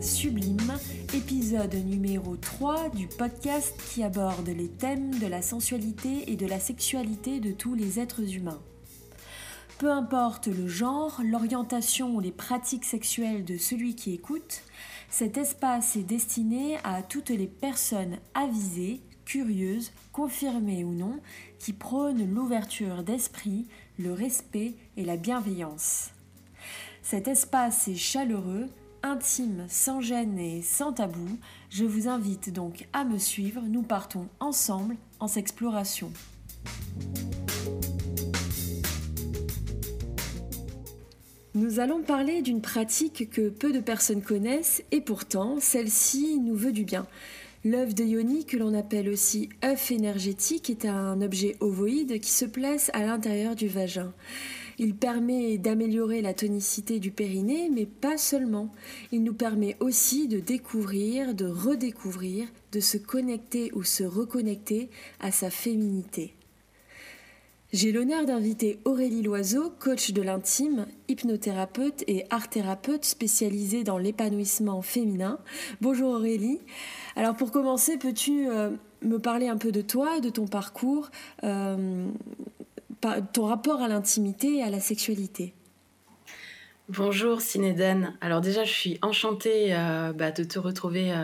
Sublime, 0.00 0.74
épisode 1.14 1.74
numéro 1.74 2.36
3 2.36 2.90
du 2.90 3.06
podcast 3.06 3.74
qui 3.90 4.02
aborde 4.02 4.48
les 4.48 4.68
thèmes 4.68 5.18
de 5.18 5.26
la 5.26 5.42
sensualité 5.42 6.30
et 6.30 6.36
de 6.36 6.46
la 6.46 6.60
sexualité 6.60 7.40
de 7.40 7.52
tous 7.52 7.74
les 7.74 7.98
êtres 7.98 8.34
humains. 8.34 8.60
Peu 9.78 9.90
importe 9.90 10.48
le 10.48 10.68
genre, 10.68 11.20
l'orientation 11.24 12.14
ou 12.14 12.20
les 12.20 12.32
pratiques 12.32 12.84
sexuelles 12.84 13.44
de 13.44 13.56
celui 13.56 13.94
qui 13.94 14.12
écoute, 14.12 14.62
cet 15.08 15.38
espace 15.38 15.96
est 15.96 16.02
destiné 16.02 16.76
à 16.84 17.02
toutes 17.02 17.30
les 17.30 17.46
personnes 17.46 18.18
avisées, 18.34 19.00
curieuses, 19.24 19.92
confirmées 20.12 20.84
ou 20.84 20.92
non, 20.92 21.20
qui 21.58 21.72
prônent 21.72 22.32
l'ouverture 22.32 23.02
d'esprit, 23.02 23.66
le 23.98 24.12
respect 24.12 24.74
et 24.96 25.04
la 25.04 25.16
bienveillance. 25.16 26.10
Cet 27.02 27.28
espace 27.28 27.88
est 27.88 27.96
chaleureux, 27.96 28.68
intime, 29.04 29.66
sans 29.68 30.00
gêne 30.00 30.38
et 30.38 30.62
sans 30.62 30.94
tabou. 30.94 31.38
Je 31.68 31.84
vous 31.84 32.08
invite 32.08 32.52
donc 32.52 32.88
à 32.92 33.04
me 33.04 33.18
suivre. 33.18 33.62
Nous 33.68 33.82
partons 33.82 34.26
ensemble 34.40 34.96
en 35.20 35.28
s'exploration. 35.28 36.10
Nous 41.54 41.78
allons 41.78 42.02
parler 42.02 42.42
d'une 42.42 42.62
pratique 42.62 43.30
que 43.30 43.50
peu 43.50 43.72
de 43.72 43.78
personnes 43.78 44.22
connaissent 44.22 44.82
et 44.90 45.00
pourtant 45.00 45.58
celle-ci 45.60 46.40
nous 46.40 46.56
veut 46.56 46.72
du 46.72 46.84
bien. 46.84 47.06
L'œuf 47.62 47.94
de 47.94 48.04
Yoni, 48.04 48.44
que 48.44 48.56
l'on 48.56 48.74
appelle 48.74 49.08
aussi 49.08 49.50
œuf 49.64 49.90
énergétique, 49.90 50.68
est 50.68 50.84
un 50.84 51.20
objet 51.22 51.56
ovoïde 51.60 52.20
qui 52.20 52.30
se 52.30 52.44
place 52.44 52.90
à 52.94 53.04
l'intérieur 53.04 53.54
du 53.54 53.68
vagin. 53.68 54.12
Il 54.78 54.94
permet 54.94 55.58
d'améliorer 55.58 56.22
la 56.22 56.34
tonicité 56.34 56.98
du 56.98 57.10
périnée, 57.10 57.70
mais 57.70 57.86
pas 57.86 58.18
seulement. 58.18 58.70
Il 59.12 59.22
nous 59.22 59.34
permet 59.34 59.76
aussi 59.80 60.28
de 60.28 60.40
découvrir, 60.40 61.34
de 61.34 61.46
redécouvrir, 61.46 62.48
de 62.72 62.80
se 62.80 62.98
connecter 62.98 63.70
ou 63.74 63.82
se 63.82 64.04
reconnecter 64.04 64.90
à 65.20 65.30
sa 65.30 65.50
féminité. 65.50 66.34
J'ai 67.74 67.90
l'honneur 67.90 68.24
d'inviter 68.24 68.78
Aurélie 68.84 69.22
Loiseau, 69.22 69.72
coach 69.80 70.12
de 70.12 70.22
l'intime, 70.22 70.86
hypnothérapeute 71.08 72.04
et 72.06 72.24
art-thérapeute 72.30 73.04
spécialisée 73.04 73.82
dans 73.82 73.98
l'épanouissement 73.98 74.80
féminin. 74.80 75.40
Bonjour 75.80 76.10
Aurélie. 76.10 76.60
Alors 77.16 77.34
pour 77.34 77.50
commencer, 77.50 77.96
peux-tu 77.96 78.48
euh, 78.48 78.70
me 79.02 79.18
parler 79.18 79.48
un 79.48 79.56
peu 79.56 79.72
de 79.72 79.80
toi, 79.80 80.20
de 80.20 80.28
ton 80.28 80.46
parcours, 80.46 81.10
euh, 81.42 82.06
ton 83.32 83.46
rapport 83.46 83.82
à 83.82 83.88
l'intimité 83.88 84.58
et 84.58 84.62
à 84.62 84.70
la 84.70 84.80
sexualité 84.80 85.54
Bonjour 86.88 87.40
Cinéden. 87.40 88.14
Alors 88.20 88.42
déjà, 88.42 88.64
je 88.64 88.72
suis 88.72 88.98
enchantée 89.00 89.74
euh, 89.74 90.12
bah, 90.12 90.32
de 90.32 90.44
te 90.44 90.58
retrouver 90.58 91.14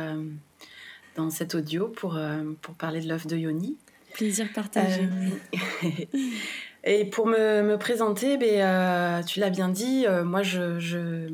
dans 1.17 1.29
cet 1.29 1.55
audio 1.55 1.89
pour, 1.89 2.19
pour 2.63 2.75
parler 2.75 3.01
de 3.01 3.09
l'œuf 3.09 3.27
de 3.27 3.37
Yoni. 3.37 3.77
Plaisir 4.15 4.49
partagé. 4.53 5.03
Euh, 5.03 5.89
et 6.85 7.05
pour 7.05 7.27
me, 7.27 7.77
présenter, 7.77 8.37
ben, 8.37 8.61
euh, 8.61 9.23
tu 9.23 9.41
l'as 9.41 9.51
bien 9.51 9.69
dit, 9.69 10.07
euh, 10.07 10.25
moi 10.25 10.43
je, 10.43 11.29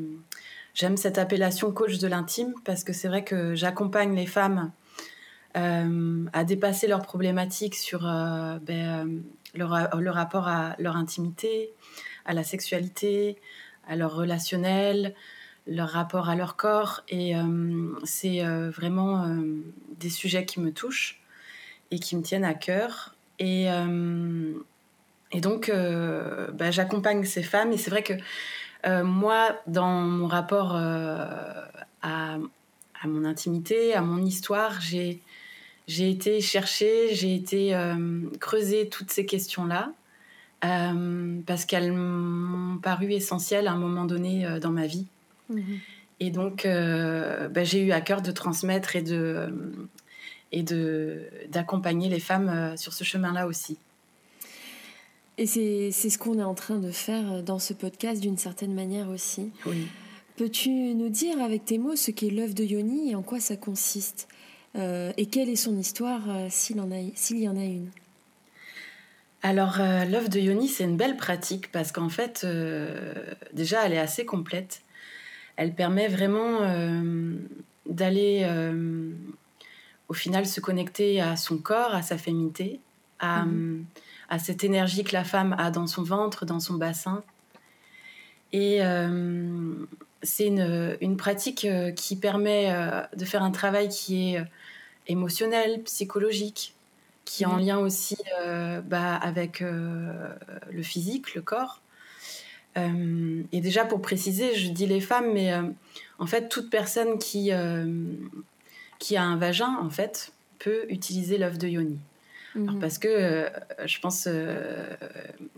j'aime 0.73 0.97
cette 0.97 1.17
appellation 1.17 1.71
coach 1.71 1.97
de 1.97 2.07
l'intime 2.07 2.53
parce 2.63 2.83
que 2.83 2.93
c'est 2.93 3.07
vrai 3.07 3.23
que 3.23 3.55
j'accompagne 3.55 4.15
les 4.15 4.25
femmes 4.25 4.71
à 6.33 6.43
dépasser 6.43 6.87
leurs 6.87 7.01
problématiques 7.01 7.75
sur 7.75 8.01
ben, 8.01 9.21
leur, 9.55 9.95
leur, 9.99 10.13
rapport 10.13 10.47
à 10.47 10.75
leur 10.77 10.95
intimité, 10.95 11.71
à 12.25 12.33
la 12.33 12.43
sexualité, 12.43 13.37
à 13.87 13.95
leur 13.95 14.13
relationnel, 14.15 15.15
leur 15.65 15.89
rapport 15.89 16.29
à 16.29 16.35
leur 16.35 16.55
corps. 16.57 17.03
Et 17.09 17.33
c'est 18.03 18.43
vraiment 18.69 19.35
des 19.99 20.09
sujets 20.09 20.45
qui 20.45 20.59
me 20.59 20.71
touchent 20.71 21.19
et 21.91 21.99
qui 21.99 22.15
me 22.15 22.21
tiennent 22.21 22.45
à 22.45 22.53
cœur. 22.53 23.15
Et, 23.39 23.71
euh, 23.71 24.53
et 25.31 25.41
donc, 25.41 25.69
euh, 25.69 26.47
bah, 26.51 26.71
j'accompagne 26.71 27.23
ces 27.25 27.43
femmes. 27.43 27.71
Et 27.71 27.77
c'est 27.77 27.89
vrai 27.89 28.03
que 28.03 28.13
euh, 28.85 29.03
moi, 29.03 29.55
dans 29.67 30.01
mon 30.01 30.27
rapport 30.27 30.75
à, 30.75 31.67
à, 32.01 32.37
mon 33.05 33.25
intimité, 33.25 33.93
à 33.93 34.01
mon 34.01 34.23
histoire, 34.23 34.79
j'ai, 34.81 35.21
j'ai 35.87 36.09
été 36.09 36.41
chercher, 36.41 37.13
j'ai 37.13 37.33
été 37.33 37.73
creuser 38.39 38.89
toutes 38.89 39.11
ces 39.11 39.25
questions-là. 39.25 39.93
parce 40.61 41.65
qu'elles 41.65 41.93
m'ont 41.93 42.77
paru 42.77 43.13
essentielles 43.13 43.67
à 43.67 43.71
un 43.71 43.77
moment 43.77 44.05
donné 44.05 44.59
dans 44.59 44.71
ma 44.71 44.87
vie. 44.87 45.07
Mmh 45.49 45.61
et 46.19 46.31
donc, 46.31 46.63
bah, 46.65 47.63
j'ai 47.63 47.79
eu 47.83 47.91
à 47.91 48.01
cœur 48.01 48.23
de 48.23 48.31
transmettre 48.31 48.95
et 48.95 49.03
de, 49.03 49.51
et 50.51 50.63
d'accompagner 51.49 52.09
les 52.09 52.19
femmes 52.19 52.49
euh, 52.49 52.77
sur 52.77 52.93
ce 52.93 53.03
chemin-là 53.03 53.47
aussi. 53.47 53.77
Et 55.37 55.45
c'est 55.45 55.91
ce 55.91 56.17
qu'on 56.17 56.39
est 56.39 56.43
en 56.43 56.55
train 56.55 56.79
de 56.79 56.91
faire 56.91 57.31
euh, 57.31 57.41
dans 57.41 57.59
ce 57.59 57.73
podcast 57.73 58.21
d'une 58.21 58.37
certaine 58.37 58.73
manière 58.73 59.09
aussi. 59.09 59.51
Oui. 59.65 59.87
Peux-tu 60.35 60.69
nous 60.69 61.09
dire 61.09 61.41
avec 61.41 61.65
tes 61.65 61.77
mots 61.77 61.95
ce 61.95 62.11
qu'est 62.11 62.29
l'œuvre 62.29 62.53
de 62.53 62.63
Yoni 62.63 63.11
et 63.11 63.15
en 63.15 63.23
quoi 63.23 63.39
ça 63.39 63.55
consiste? 63.55 64.27
euh, 64.27 64.36
Et 64.75 65.25
quelle 65.25 65.49
est 65.49 65.55
son 65.55 65.75
histoire 65.77 66.21
s'il 66.49 66.77
y 66.77 67.49
en 67.49 67.57
a 67.57 67.63
une? 67.63 67.89
Alors, 69.41 69.77
l'œuvre 69.79 70.29
de 70.29 70.39
Yoni, 70.39 70.67
c'est 70.67 70.83
une 70.83 70.97
belle 70.97 71.17
pratique 71.17 71.71
parce 71.71 71.91
qu'en 71.91 72.09
fait, 72.09 72.45
déjà, 73.53 73.85
elle 73.85 73.93
est 73.93 73.99
assez 73.99 74.25
complète. 74.25 74.81
Elle 75.55 75.73
permet 75.73 76.07
vraiment 76.07 76.59
d'aller 77.87 78.45
au 80.09 80.13
final 80.13 80.45
se 80.45 80.59
connecter 80.59 81.21
à 81.21 81.35
son 81.35 81.57
corps, 81.57 81.93
à 81.93 82.01
sa 82.01 82.17
féminité, 82.17 82.79
à, 83.19 83.45
mhm. 83.45 83.85
à, 84.29 84.39
cette 84.39 84.63
énergie 84.63 85.03
que 85.03 85.13
la 85.13 85.23
femme 85.23 85.55
a 85.57 85.71
dans 85.71 85.87
son 85.87 86.03
ventre, 86.03 86.45
dans 86.45 86.59
son 86.59 86.75
bassin. 86.75 87.23
Et 88.53 88.77
euh, 88.81 89.75
c'est 90.23 90.47
une, 90.47 90.97
une, 91.01 91.17
pratique 91.17 91.65
euh, 91.65 91.91
qui 91.91 92.15
permet 92.15 92.71
euh, 92.71 93.01
de 93.15 93.25
faire 93.25 93.43
un 93.43 93.51
travail 93.51 93.89
qui 93.89 94.33
est 94.33 94.43
émotionnel, 95.07 95.83
psychologique, 95.83 96.75
qui 97.25 97.43
est 97.43 97.45
en 97.45 97.57
mhm. 97.57 97.65
lien 97.65 97.77
aussi 97.79 98.17
bah, 98.85 99.15
avec 99.15 99.59
le 99.59 100.81
physique, 100.81 101.33
le 101.35 101.41
corps. 101.41 101.81
et 102.75 103.61
déjà 103.61 103.85
pour 103.85 104.01
préciser, 104.01 104.55
je 104.55 104.69
dis 104.69 104.85
les 104.85 105.01
femmes, 105.01 105.33
mais 105.33 105.53
en 106.19 106.25
fait 106.25 106.47
toute 106.47 106.69
personne 106.69 107.19
qui 107.19 107.51
qui 108.99 109.17
a 109.17 109.23
un 109.23 109.37
vagin, 109.37 109.77
en 109.81 109.89
fait, 109.89 110.31
peut 110.59 110.85
utiliser 110.89 111.37
l'œuf 111.37 111.57
de 111.57 111.67
yoni. 111.67 111.99
Mhm. 112.55 112.79
parce 112.79 112.97
que 112.97 113.07
euh, 113.07 113.49
je 113.85 113.99
pense 113.99 114.27
euh, 114.27 114.87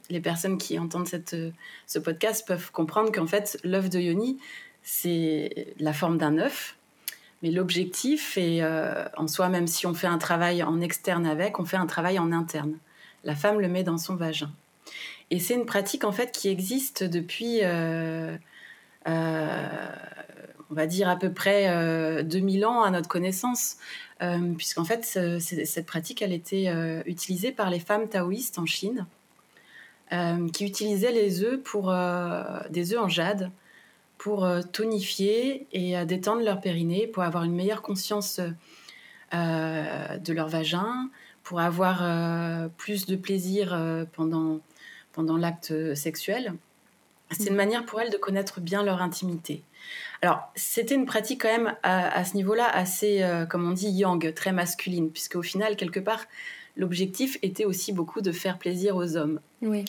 les 0.10 0.20
personnes 0.20 0.58
qui 0.58 0.78
entendent 0.80 1.08
cette, 1.08 1.36
ce 1.88 2.00
podcast 2.00 2.48
peuvent 2.48 2.72
comprendre 2.72 3.12
qu'en 3.12 3.28
fait 3.28 3.60
l'œuf 3.64 3.90
de 3.90 4.00
yoni 4.00 4.38
c'est 4.82 5.74
la 5.80 5.94
forme 5.94 6.18
d'un 6.18 6.38
œuf, 6.38 6.78
mais 7.44 7.52
l'objectif 7.52 8.38
est 8.38 8.62
euh, 8.62 9.06
en 9.18 9.28
soi 9.28 9.50
même 9.50 9.68
si 9.68 9.86
on 9.86 9.94
fait 9.94 10.08
un 10.08 10.18
travail 10.18 10.64
en 10.64 10.82
externe 10.82 11.26
avec, 11.26 11.60
on 11.60 11.66
fait 11.66 11.78
un 11.78 11.86
travail 11.86 12.18
en 12.18 12.32
interne. 12.32 12.78
La 13.24 13.36
femme 13.36 13.60
le 13.60 13.68
met 13.68 13.84
dans 13.84 13.98
son 13.98 14.16
vagin. 14.16 14.52
Et 15.30 15.40
c'est 15.40 15.54
une 15.54 15.66
pratique 15.66 16.04
en 16.04 16.12
fait 16.12 16.32
qui 16.32 16.48
existe 16.50 17.04
depuis 17.04 17.62
on 20.72 20.76
va 20.76 20.86
dire 20.86 21.10
à 21.10 21.16
peu 21.16 21.32
près 21.32 22.24
2000 22.24 22.64
euh, 22.64 22.68
ans 22.68 22.84
à 22.84 22.92
notre 22.92 23.08
connaissance, 23.08 23.78
euh, 24.22 24.54
puisqu'en 24.56 24.84
fait, 24.84 25.04
cette 25.40 25.86
pratique, 25.86 26.22
elle 26.22 26.34
était 26.34 26.66
euh, 26.68 27.02
utilisée 27.06 27.52
par 27.52 27.70
les 27.70 27.80
femmes 27.80 28.08
taoïstes 28.08 28.60
en 28.60 28.66
Chine, 28.66 29.06
qui 30.54 30.66
utilisaient 30.66 31.12
les 31.12 31.44
œufs 31.44 31.62
pour 31.62 31.94
des 32.72 32.94
œufs 32.94 33.00
en 33.00 33.08
jade 33.08 33.52
pour 34.18 34.50
tonifier 34.74 35.68
et 35.72 36.04
détendre 36.04 36.42
leur 36.42 36.62
périnée, 36.62 37.06
pour 37.06 37.22
avoir 37.22 37.44
une 37.44 37.54
meilleure 37.54 37.84
conscience 37.84 38.40
de 39.32 40.34
leur 40.34 40.48
vagin, 40.48 41.12
pour 41.44 41.60
avoir 41.60 42.72
plus 42.72 43.06
de 43.06 43.16
plaisir 43.16 44.08
pendant, 44.14 44.62
pendant 45.14 45.38
l'acte 45.38 45.94
sexuel. 45.94 46.56
C'est 47.32 47.50
une 47.50 47.56
manière 47.56 47.86
pour 47.86 48.02
elles 48.02 48.12
de 48.12 48.18
connaître 48.18 48.60
bien 48.60 48.84
leur 48.84 49.02
intimité. 49.02 49.64
Alors, 50.22 50.52
c'était 50.56 50.96
une 50.96 51.06
pratique 51.06 51.42
quand 51.42 51.50
même 51.50 51.76
à, 51.84 52.26
ce 52.26 52.36
niveau-là 52.36 52.68
assez, 52.68 53.24
euh, 53.24 53.46
comme 53.46 53.68
on 53.68 53.72
dit, 53.72 53.90
yang, 53.90 54.34
très 54.34 54.52
masculine, 54.52 55.12
puisque 55.12 55.36
au 55.36 55.42
final, 55.42 55.76
quelque 55.76 56.00
part, 56.00 56.26
l'objectif 56.76 57.38
était 57.42 57.66
aussi 57.66 57.94
beaucoup 57.94 58.22
de 58.22 58.32
faire 58.32 58.58
plaisir 58.58 58.96
aux 58.96 59.16
hommes. 59.16 59.40
Oui. 59.62 59.86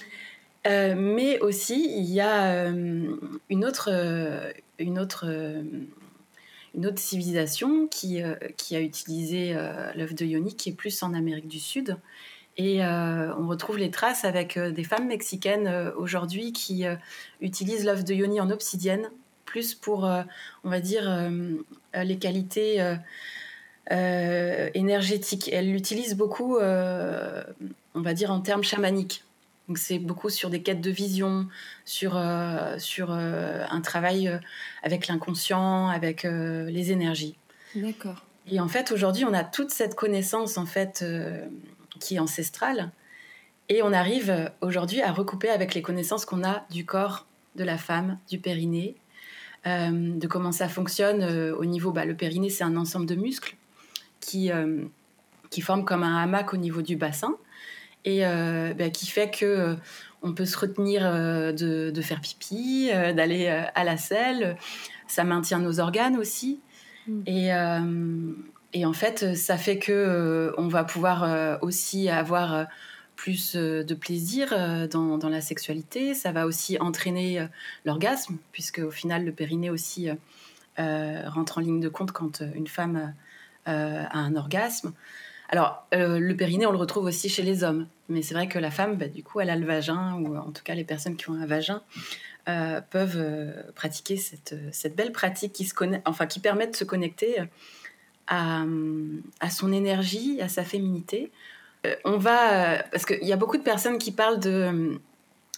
Euh, 0.67 0.95
mais 0.97 1.41
aussi, 1.41 1.93
il 1.97 2.11
y 2.11 2.21
a 2.21 2.53
euh, 2.53 3.17
une 3.49 3.65
autre, 3.65 3.91
une 4.79 4.99
autre, 4.99 5.27
une 6.75 6.87
autre 6.87 6.99
civilisation 6.99 7.89
qui, 7.89 8.23
qui 8.57 8.77
a 8.77 8.81
utilisé 8.81 9.55
l'œuf 9.97 10.15
de 10.15 10.27
Yoni, 10.27 10.55
qui 10.55 10.69
est 10.69 10.75
plus 10.75 11.03
en 11.03 11.15
Amérique 11.15 11.49
du 11.49 11.59
Sud, 11.59 11.97
Et 12.56 12.82
on 12.82 13.47
retrouve 13.49 13.79
les 13.79 13.91
traces 13.91 14.25
avec 14.25 14.58
des 14.58 14.85
femmes 14.85 15.06
mexicaines 15.06 15.93
aujourd'hui 15.97 16.52
qui 16.52 16.85
utilisent 17.41 17.87
l'œuf 17.87 18.05
de 18.05 18.12
yoni 18.12 18.38
en 18.41 18.50
obsidienne, 18.50 19.08
plus 19.47 19.75
pour, 19.75 20.05
on 20.64 20.69
va 20.69 20.81
dire, 20.81 21.31
les 21.94 22.19
qualités 22.19 22.97
énergétiques. 23.91 25.49
Elles 25.52 25.73
l'utilisent 25.73 26.17
beaucoup, 26.17 26.58
on 26.58 28.00
va 28.00 28.12
dire, 28.12 28.31
en 28.31 28.41
termes 28.41 28.64
chamaniques. 28.64 29.25
Donc 29.70 29.79
c'est 29.79 30.00
beaucoup 30.00 30.31
sur 30.31 30.50
des 30.50 30.62
quêtes 30.62 30.81
de 30.81 30.91
vision, 30.91 31.47
sur, 31.85 32.17
euh, 32.17 32.76
sur 32.79 33.12
euh, 33.12 33.64
un 33.70 33.81
travail 33.81 34.26
euh, 34.26 34.38
avec 34.82 35.06
l'inconscient, 35.06 35.87
avec 35.87 36.25
les 36.25 36.91
énergies. 36.91 37.37
D'accord. 37.76 38.25
Et 38.50 38.58
en 38.58 38.67
fait, 38.67 38.91
aujourd'hui, 38.91 39.25
on 39.25 39.32
a 39.32 39.44
toute 39.44 39.70
cette 39.70 39.94
connaissance 39.94 40.58
en 40.58 40.67
fait 40.67 41.05
qui 42.00 42.17
est 42.17 42.19
ancestrale, 42.19 42.91
et 43.69 43.82
on 43.82 43.93
arrive 43.93 44.50
aujourd'hui 44.62 45.00
à 45.00 45.12
recouper 45.12 45.49
avec 45.49 45.75
les 45.75 45.82
connaissances 45.82 46.25
qu'on 46.25 46.43
a 46.43 46.64
du 46.70 46.85
corps 46.85 47.26
de 47.55 47.62
la 47.62 47.79
femme, 47.79 48.19
du 48.29 48.38
périnée, 48.38 48.97
de 49.64 50.26
comment 50.26 50.50
ça 50.50 50.69
fonctionne 50.69 51.23
au 51.52 51.64
niveau. 51.64 51.93
Bah, 51.93 52.05
le 52.05 52.17
périnée, 52.17 52.50
c'est 52.50 52.64
un 52.64 52.76
ensemble 52.76 53.06
de 53.06 53.14
muscles 53.14 53.55
qui 54.19 54.50
qui 55.50 55.61
forment 55.61 55.85
comme 55.85 56.02
un 56.02 56.17
hamac 56.23 56.55
au 56.55 56.56
niveau 56.56 56.81
du 56.81 56.97
bassin 56.97 57.37
et 58.05 58.25
euh, 58.25 58.73
bah, 58.73 58.88
qui 58.91 59.06
fait 59.06 59.31
que 59.31 59.44
euh, 59.44 59.75
on 60.23 60.32
peut 60.32 60.47
se 60.47 60.56
retenir 60.56 61.02
euh, 61.05 61.52
de, 61.52 62.00
faire 62.00 62.20
pipi, 62.20 62.91
d'aller 62.93 63.49
à 63.49 63.85
la 63.85 63.97
selle. 63.97 64.56
Ça 65.06 65.25
maintient 65.25 65.58
nos 65.58 65.81
organes 65.81 66.17
aussi. 66.17 66.61
Mm. 67.06 67.23
Et, 67.26 67.50
et, 68.73 68.87
en 68.87 68.93
fait, 68.93 69.35
ça 69.35 69.57
fait 69.57 69.79
que 69.79 70.55
on 70.57 70.69
va 70.69 70.85
pouvoir 70.85 71.59
aussi 71.63 72.09
avoir 72.09 72.67
plus 73.17 73.57
de 73.57 73.95
plaisir 73.95 74.89
dans, 74.89 75.29
la 75.29 75.41
sexualité. 75.41 76.15
Ça 76.15 76.33
va 76.33 76.47
aussi 76.47 76.79
entraîner 76.81 77.47
l'orgasme, 77.85 78.37
puisque 78.53 78.79
au 78.79 78.91
final, 78.91 79.25
le 79.25 79.33
périnée 79.33 79.71
aussi 79.71 80.09
rentre 80.77 81.59
en 81.59 81.61
ligne 81.61 81.81
de 81.81 81.89
compte 81.89 82.13
quand 82.13 82.43
une 82.55 82.67
femme 82.67 83.15
a 83.67 84.19
un 84.19 84.37
orgasme. 84.37 84.93
Alors, 85.51 85.85
euh, 85.95 86.21
le 86.21 86.37
périnée, 86.37 86.65
on 86.65 86.71
le 86.71 86.79
retrouve 86.79 87.07
aussi 87.07 87.29
chez 87.29 87.43
les 87.43 87.65
hommes. 87.65 87.89
Mais 88.09 88.23
c'est 88.23 88.35
vrai 88.35 88.47
que 88.47 88.59
la 88.59 88.71
femme, 88.71 88.97
bah, 88.97 89.09
du 89.09 89.25
coup, 89.25 89.41
elle 89.41 89.51
a 89.51 89.57
le 89.57 89.67
vagin, 89.67 90.15
ou 90.15 90.37
en 90.37 90.53
tout 90.53 90.63
cas 90.63 90.75
les 90.75 90.85
personnes 90.85 91.17
qui 91.17 91.29
ont 91.29 91.35
un 91.35 91.47
vagin, 91.47 91.83
euh, 92.49 92.81
peuvent 92.81 93.19
euh, 93.19 93.63
pratiquer 93.75 94.17
cette, 94.17 94.55
belle 94.95 95.11
pratique 95.11 95.53
qui, 95.53 95.65
se 95.65 95.75
enfin, 96.05 96.27
qui 96.27 96.39
permet 96.39 96.69
de 96.69 96.77
se 96.77 96.85
connecter 96.85 97.37
à, 98.31 99.50
son 99.50 99.73
énergie, 99.73 100.41
à 100.41 100.49
sa 100.49 100.65
féminité. 100.65 101.31
on 102.05 102.17
va. 102.17 102.82
parce 102.91 103.05
qu'il 103.05 103.27
y 103.27 103.32
a 103.32 103.37
beaucoup 103.37 103.59
de 103.59 103.62
personnes 103.62 103.99
qui 103.99 104.12
parlent 104.12 104.41
de, 104.41 104.99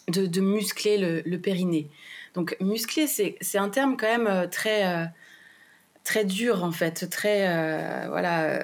de, 0.08 0.40
muscler 0.40 0.98
le, 0.98 1.22
le, 1.24 1.38
périnée. 1.38 1.88
Donc, 2.34 2.56
muscler, 2.60 3.06
c'est 3.06 3.58
un 3.58 3.68
terme 3.68 3.96
quand 3.96 4.18
même 4.18 4.48
très 4.50 5.10
très 6.04 6.24
dur 6.24 6.64
en 6.64 6.72
fait, 6.72 7.08
très 7.10 7.46
euh, 7.48 8.06
voilà, 8.08 8.44
euh, 8.44 8.60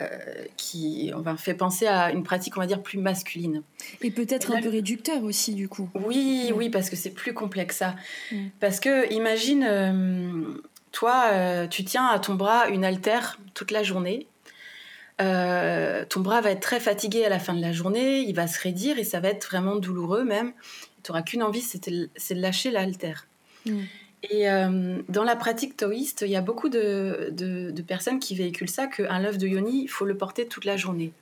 qui 0.56 1.12
on 1.14 1.20
va 1.20 1.36
fait 1.36 1.54
penser 1.54 1.86
à 1.86 2.10
une 2.10 2.22
pratique 2.22 2.56
on 2.56 2.60
va 2.60 2.66
dire 2.66 2.82
plus 2.82 2.98
masculine. 2.98 3.62
Et 4.02 4.10
peut-être 4.10 4.54
un 4.54 4.60
peu 4.60 4.68
réducteur 4.68 5.22
aussi 5.22 5.54
du 5.54 5.68
coup. 5.68 5.88
Oui, 5.94 6.52
oui, 6.54 6.68
parce 6.68 6.90
que 6.90 6.96
c'est 6.96 7.10
plus 7.10 7.34
complexe 7.34 7.76
ça. 7.76 7.94
Mm. 8.32 8.46
Parce 8.60 8.80
que 8.80 9.12
imagine, 9.12 9.64
euh, 9.68 10.60
toi, 10.92 11.66
tu 11.68 11.84
tiens 11.84 12.06
à 12.06 12.18
ton 12.18 12.34
bras 12.34 12.68
une 12.68 12.84
haltère 12.84 13.38
toute 13.54 13.70
la 13.70 13.82
journée. 13.82 14.26
ton 15.18 16.20
bras 16.20 16.40
va 16.40 16.50
être 16.50 16.60
très 16.60 16.80
fatigué 16.80 17.24
à 17.24 17.28
la 17.28 17.38
fin 17.38 17.54
de 17.54 17.60
la 17.60 17.72
journée, 17.72 18.20
il 18.20 18.34
va 18.34 18.46
se 18.46 18.60
raidir 18.60 18.98
et 18.98 19.04
ça 19.04 19.20
va 19.20 19.28
être 19.28 19.46
vraiment 19.46 19.76
douloureux 19.76 20.24
même. 20.24 20.52
Tu 21.02 21.10
n'auras 21.10 21.22
qu'une 21.22 21.42
envie, 21.42 21.60
c'est 21.60 21.88
de, 21.88 22.08
lâcher 22.34 22.70
l'haltère. 22.70 23.26
Mm. 23.66 23.80
Et 24.30 24.50
euh, 24.50 25.00
dans 25.08 25.24
la 25.24 25.36
pratique 25.36 25.76
taoïste, 25.76 26.22
il 26.26 26.30
y 26.30 26.36
a 26.36 26.40
beaucoup 26.40 26.68
de, 26.68 27.28
de, 27.30 27.82
personnes 27.82 28.18
qui 28.18 28.34
véhiculent 28.34 28.68
ça, 28.68 28.86
qu'un 28.86 29.24
œuf 29.24 29.38
de 29.38 29.46
yoni, 29.46 29.82
il 29.84 29.88
faut 29.88 30.04
le 30.04 30.16
porter 30.16 30.46
toute 30.46 30.64
la 30.64 30.76
journée. 30.76 31.12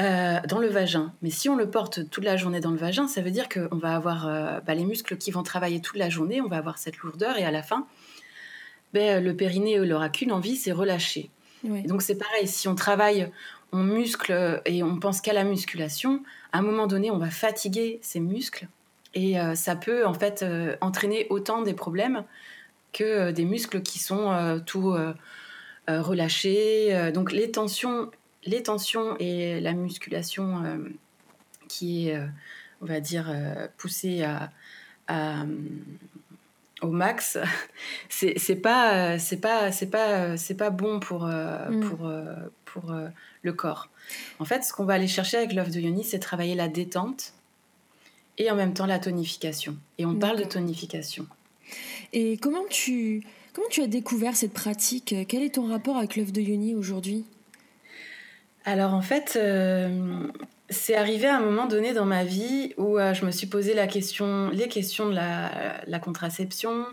Euh, 0.00 0.40
dans 0.48 0.58
le 0.58 0.66
vagin. 0.66 1.12
Mais 1.22 1.30
si 1.30 1.48
on 1.48 1.54
le 1.54 1.70
porte 1.70 2.10
toute 2.10 2.24
la 2.24 2.36
journée 2.36 2.58
dans 2.58 2.72
le 2.72 2.76
vagin, 2.76 3.06
ça 3.06 3.20
veut 3.20 3.30
dire 3.30 3.48
qu'on 3.48 3.76
va 3.76 3.94
avoir 3.94 4.26
euh, 4.26 4.58
bah, 4.66 4.74
les 4.74 4.84
muscles 4.84 5.16
qui 5.16 5.30
vont 5.30 5.44
travailler 5.44 5.80
toute 5.80 5.96
la 5.96 6.10
journée, 6.10 6.40
on 6.40 6.48
va 6.48 6.56
avoir 6.56 6.78
cette 6.78 6.96
lourdeur 6.98 7.38
et 7.38 7.44
à 7.44 7.52
la 7.52 7.62
fin, 7.62 7.86
ben, 8.94 9.22
le 9.22 9.36
périnée 9.36 9.78
n'aura 9.78 10.08
qu'une 10.08 10.32
envie, 10.32 10.56
c'est 10.56 10.72
relâcher. 10.72 11.28
donc 11.64 12.00
c'est 12.00 12.16
pareil, 12.16 12.48
si 12.48 12.68
on 12.68 12.74
travaille, 12.74 13.30
on 13.72 13.82
muscle 13.82 14.62
et 14.64 14.82
on 14.82 14.98
pense 14.98 15.20
qu'à 15.20 15.32
la 15.32 15.44
musculation, 15.44 16.22
à 16.52 16.58
un 16.58 16.62
moment 16.62 16.86
donné, 16.86 17.10
on 17.10 17.18
va 17.18 17.28
fatiguer 17.28 17.98
ces 18.02 18.20
muscles 18.20 18.68
et 19.14 19.38
euh, 19.38 19.54
ça 19.54 19.76
peut 19.76 20.06
en 20.06 20.14
fait 20.14 20.42
euh, 20.42 20.76
entraîner 20.80 21.26
autant 21.30 21.62
des 21.62 21.74
problèmes 21.74 22.24
que 22.92 23.04
euh, 23.04 23.32
des 23.32 23.44
muscles 23.44 23.82
qui 23.82 23.98
sont 23.98 24.62
tout 24.66 24.96
relâchés. 25.86 27.10
donc 27.12 27.32
les 27.32 27.50
tensions, 27.50 28.10
les 28.44 28.62
tensions 28.62 29.16
et 29.18 29.60
la 29.60 29.72
musculation 29.72 30.62
qui 31.68 32.08
est, 32.08 32.18
on 32.80 32.86
va 32.86 33.00
dire, 33.00 33.26
poussée 33.76 34.24
à, 35.08 35.44
au 36.84 36.90
max, 36.90 37.38
c'est 38.08 38.56
pas 38.56 39.18
c'est 39.18 39.40
pas 39.40 39.72
c'est 39.72 39.90
pas 39.90 40.36
c'est 40.36 40.56
pas 40.56 40.70
bon 40.70 41.00
pour 41.00 41.26
mm. 41.26 41.80
pour 41.80 42.10
pour 42.64 42.94
le 43.42 43.52
corps. 43.52 43.88
En 44.38 44.44
fait, 44.44 44.62
ce 44.62 44.72
qu'on 44.72 44.84
va 44.84 44.94
aller 44.94 45.08
chercher 45.08 45.38
avec 45.38 45.52
l'œuf 45.52 45.70
de 45.70 45.80
yoni, 45.80 46.04
c'est 46.04 46.18
travailler 46.18 46.54
la 46.54 46.68
détente 46.68 47.32
et 48.38 48.50
en 48.50 48.56
même 48.56 48.74
temps 48.74 48.86
la 48.86 48.98
tonification. 48.98 49.76
Et 49.98 50.06
on 50.06 50.14
parle 50.14 50.38
de 50.38 50.44
tonification. 50.44 51.26
Et 52.12 52.36
comment 52.38 52.64
tu, 52.68 53.22
comment 53.52 53.68
tu 53.70 53.82
as 53.82 53.86
découvert 53.86 54.36
cette 54.36 54.52
pratique? 54.52 55.14
Quel 55.28 55.42
est 55.42 55.54
ton 55.54 55.68
rapport 55.68 55.96
avec 55.96 56.16
l'œuf 56.16 56.32
de 56.32 56.40
Yoni 56.40 56.74
aujourd'hui? 56.74 57.24
Alors 58.64 58.94
en 58.94 59.02
fait, 59.02 59.34
euh, 59.36 60.26
c'est 60.74 60.94
arrivé 60.94 61.26
à 61.26 61.36
un 61.36 61.40
moment 61.40 61.66
donné 61.66 61.94
dans 61.94 62.04
ma 62.04 62.24
vie 62.24 62.74
où 62.76 62.98
euh, 62.98 63.14
je 63.14 63.24
me 63.24 63.30
suis 63.30 63.46
posé 63.46 63.74
la 63.74 63.86
question, 63.86 64.50
les 64.50 64.68
questions 64.68 65.08
de 65.08 65.14
la, 65.14 65.98
contraception. 65.98 66.86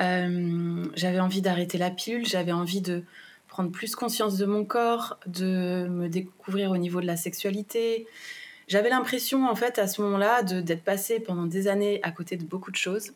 Euh, 0.00 0.84
j'avais 0.94 1.20
envie 1.20 1.40
d'arrêter 1.40 1.78
la 1.78 1.90
pilule, 1.90 2.26
j'avais 2.26 2.52
envie 2.52 2.82
de 2.82 3.02
prendre 3.48 3.70
plus 3.70 3.94
conscience 3.96 4.36
de 4.36 4.44
mon 4.44 4.64
corps, 4.64 5.18
de 5.26 5.86
me 5.88 6.08
découvrir 6.08 6.70
au 6.70 6.76
niveau 6.76 7.00
de 7.00 7.06
la 7.06 7.16
sexualité. 7.16 8.06
J'avais 8.68 8.90
l'impression, 8.90 9.48
en 9.48 9.54
fait, 9.54 9.78
à 9.78 9.86
ce 9.86 10.02
moment-là, 10.02 10.42
d'être 10.42 10.82
passée 10.82 11.20
pendant 11.20 11.46
des 11.46 11.68
années 11.68 12.00
à 12.02 12.10
côté 12.10 12.36
de 12.36 12.44
beaucoup 12.44 12.70
de 12.70 12.76
choses 12.76 13.12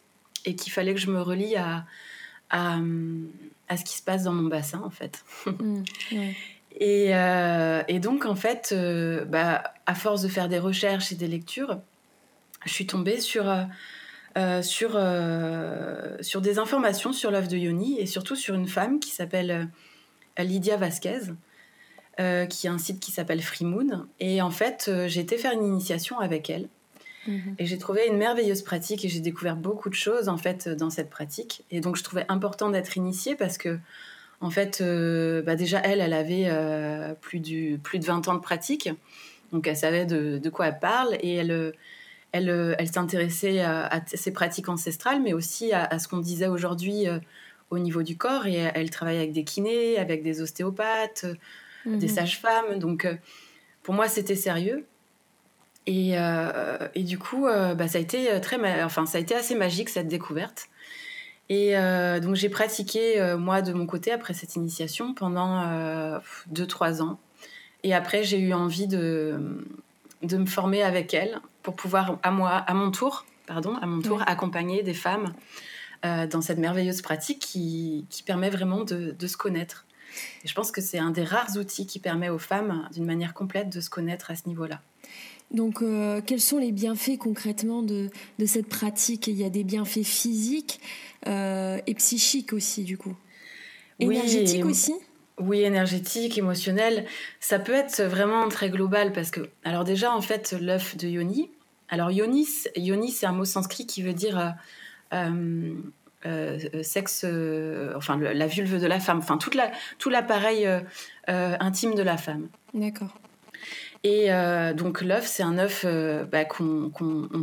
et 0.46 0.54
qu'il 0.54 0.72
fallait 0.72 0.94
que 0.94 1.00
je 1.00 1.10
me 1.10 1.20
relie 1.20 1.56
à, 1.56 1.84
à, 2.48 2.78
à, 3.68 3.76
ce 3.76 3.84
qui 3.84 3.96
se 3.96 4.02
passe 4.02 4.22
dans 4.24 4.32
mon 4.32 4.48
bassin, 4.48 4.80
en 4.82 4.90
fait. 4.90 5.24
Mmh, 5.46 5.82
et, 6.76 7.14
euh, 7.14 7.82
et, 7.88 7.98
donc, 7.98 8.24
en 8.26 8.36
fait, 8.36 8.70
euh, 8.72 9.24
bah, 9.24 9.62
à 9.86 9.94
force 9.94 10.22
de 10.22 10.28
faire 10.28 10.48
des 10.48 10.58
recherches 10.58 11.12
et 11.12 11.16
des 11.16 11.26
lectures, 11.26 11.80
je 12.64 12.72
suis 12.72 12.86
tombée 12.86 13.20
sur, 13.20 13.52
euh, 14.36 14.62
sur, 14.62 14.90
sur 16.22 16.40
des 16.40 16.58
informations 16.58 17.12
sur 17.12 17.30
l'œuvre 17.30 17.48
de 17.48 17.56
Yoni 17.56 17.98
et 17.98 18.06
surtout 18.06 18.36
sur 18.36 18.54
une 18.54 18.68
femme 18.68 19.00
qui 19.00 19.10
s'appelle 19.10 19.68
Lydia 20.38 20.76
Vasquez, 20.76 21.20
qui 22.48 22.68
a 22.68 22.72
un 22.72 22.78
site 22.78 23.00
qui 23.00 23.10
s'appelle 23.10 23.42
Freemoon. 23.42 24.06
Et 24.20 24.42
en 24.42 24.50
fait, 24.50 24.90
j'ai 25.06 25.20
été 25.20 25.38
faire 25.38 25.52
une 25.52 25.64
initiation 25.64 26.20
avec 26.20 26.50
elle. 26.50 26.68
Mhm. 27.26 27.56
Et 27.58 27.66
j'ai 27.66 27.78
trouvé 27.78 28.06
une 28.06 28.16
merveilleuse 28.16 28.62
pratique 28.62 29.04
et 29.04 29.08
j'ai 29.08 29.20
découvert 29.20 29.56
beaucoup 29.56 29.90
de 29.90 29.94
choses 29.94 30.28
en 30.28 30.38
fait 30.38 30.68
dans 30.68 30.90
cette 30.90 31.10
pratique. 31.10 31.64
Et 31.70 31.80
donc 31.80 31.96
je 31.96 32.02
trouvais 32.02 32.24
important 32.28 32.70
d'être 32.70 32.96
initiée 32.96 33.36
parce 33.36 33.58
que 33.58 33.78
en 34.40 34.50
fait, 34.50 34.80
euh, 34.80 35.42
bah 35.42 35.54
déjà 35.54 35.80
elle, 35.80 36.00
elle 36.00 36.12
avait 36.12 36.50
plus, 37.20 37.40
du, 37.40 37.78
plus 37.82 37.98
de 37.98 38.04
20 38.04 38.28
ans 38.28 38.34
de 38.34 38.40
pratique. 38.40 38.88
Donc 39.52 39.66
elle 39.66 39.76
savait 39.76 40.06
de, 40.06 40.38
de 40.38 40.50
quoi 40.50 40.68
elle 40.68 40.78
parle 40.78 41.16
et 41.20 41.34
elle, 41.34 41.74
elle, 42.32 42.76
elle 42.78 42.88
s'intéressait 42.88 43.60
à, 43.60 44.00
ces 44.06 44.32
pratiques 44.32 44.68
ancestrales, 44.68 45.20
mais 45.20 45.32
aussi 45.32 45.72
à, 45.72 45.84
à 45.84 45.98
ce 45.98 46.08
qu'on 46.08 46.18
disait 46.18 46.48
aujourd'hui 46.48 47.06
au 47.70 47.78
niveau 47.78 48.02
du 48.02 48.16
corps. 48.16 48.46
Et 48.46 48.54
elle 48.54 48.90
travaille 48.90 49.18
avec 49.18 49.32
des 49.32 49.44
kinés, 49.44 49.98
avec 49.98 50.22
des 50.22 50.40
ostéopathes, 50.40 51.26
des 51.86 52.08
mhm. 52.08 52.14
sages-femmes. 52.14 52.78
Donc, 52.78 53.04
euh, 53.04 53.14
pour 53.82 53.94
moi, 53.94 54.08
c'était 54.08 54.36
sérieux. 54.36 54.86
Et, 55.86 56.18
euh, 56.18 56.88
et, 56.94 57.02
du 57.02 57.18
coup, 57.18 57.46
euh, 57.46 57.74
bah, 57.74 57.88
ça, 57.88 57.98
a 57.98 58.00
été 58.00 58.28
très 58.40 58.58
enfin, 58.82 59.06
ça 59.06 59.18
a 59.18 59.20
été 59.20 59.34
assez 59.34 59.54
magique, 59.54 59.88
cette 59.88 60.08
découverte. 60.08 60.68
Et 61.52 61.74
donc, 62.22 62.36
j'ai 62.36 62.48
pratiqué, 62.48 63.34
moi, 63.36 63.60
de 63.60 63.72
mon 63.72 63.84
côté, 63.84 64.12
après 64.12 64.34
cette 64.34 64.54
initiation, 64.54 65.14
pendant 65.14 66.20
2-3 66.54 67.02
ans. 67.02 67.18
Et 67.82 67.92
après, 67.92 68.22
j'ai 68.22 68.38
eu 68.38 68.54
envie 68.54 68.86
de, 68.86 69.60
de 70.22 70.36
me 70.36 70.46
former 70.46 70.84
avec 70.84 71.12
elle 71.12 71.40
pour 71.64 71.74
pouvoir, 71.74 72.20
à, 72.22 72.30
moi, 72.30 72.50
à 72.50 72.72
mon 72.72 72.92
tour, 72.92 73.26
pardon, 73.46 73.74
à 73.82 73.86
mon 73.86 74.00
tour, 74.00 74.22
accompagner 74.28 74.84
des 74.84 74.94
femmes 74.94 75.34
dans 76.04 76.40
cette 76.40 76.58
merveilleuse 76.58 77.02
pratique 77.02 77.40
qui, 77.40 78.06
qui 78.10 78.22
permet 78.22 78.48
vraiment 78.48 78.84
de, 78.84 79.10
de 79.10 79.26
se 79.26 79.36
connaître. 79.36 79.86
Et 80.44 80.48
je 80.48 80.54
pense 80.54 80.70
que 80.70 80.80
c'est 80.80 80.98
un 80.98 81.10
des 81.10 81.24
rares 81.24 81.56
outils 81.56 81.86
qui 81.86 81.98
permet 81.98 82.28
aux 82.28 82.38
femmes, 82.38 82.88
d'une 82.92 83.06
manière 83.06 83.34
complète, 83.34 83.70
de 83.70 83.80
se 83.80 83.90
connaître 83.90 84.30
à 84.30 84.36
ce 84.36 84.46
niveau-là. 84.46 84.80
Donc, 85.50 85.82
quels 86.26 86.40
sont 86.40 86.58
les 86.58 86.70
bienfaits 86.70 87.18
concrètement 87.18 87.82
de, 87.82 88.08
de, 88.38 88.46
cette 88.46 88.68
pratique? 88.68 89.26
Il 89.26 89.34
y 89.34 89.44
a 89.44 89.50
des 89.50 89.64
bienfaits 89.64 90.04
physiques 90.04 90.80
et 91.26 91.94
psychiques 91.96 92.52
aussi, 92.52 92.84
du 92.84 92.96
coup. 92.96 93.16
Énergétiques 93.98 94.64
aussi? 94.64 94.94
Oui, 95.38 95.62
énergétique, 95.62 96.36
émotionnel. 96.38 97.06
Ça 97.40 97.58
peut 97.58 97.72
être 97.72 98.02
vraiment 98.02 98.48
très 98.48 98.70
global 98.70 99.12
parce 99.12 99.30
que, 99.30 99.48
alors 99.64 99.84
déjà, 99.84 100.14
en 100.14 100.20
fait, 100.20 100.54
l'œuf 100.60 100.96
de 100.96 101.08
Yoni. 101.08 101.50
Alors, 101.88 102.10
Yoni, 102.10 102.46
Yoni 102.76 103.10
c'est 103.10 103.26
un 103.26 103.32
mot 103.32 103.44
sanskrit 103.44 103.86
qui 103.86 104.02
veut 104.02 104.12
dire 104.12 104.54
euh, 105.12 105.74
euh, 106.26 106.82
sexe, 106.82 107.22
euh, 107.24 107.94
enfin, 107.96 108.18
la 108.18 108.46
vulve 108.46 108.78
de 108.78 108.86
la 108.86 109.00
femme, 109.00 109.18
enfin, 109.18 109.38
toute 109.38 109.54
la, 109.54 109.70
tout 109.98 110.10
l'appareil 110.10 110.68
intime 111.26 111.94
de 111.94 112.02
la 112.02 112.16
femme. 112.16 112.48
D'accord. 112.74 113.14
Et 114.02 114.28
donc 114.76 115.02
l'œuf, 115.02 115.26
c'est 115.26 115.42
un 115.42 115.58
œuf 115.58 115.84
bah, 116.30 116.46
qu'on, 116.46 116.90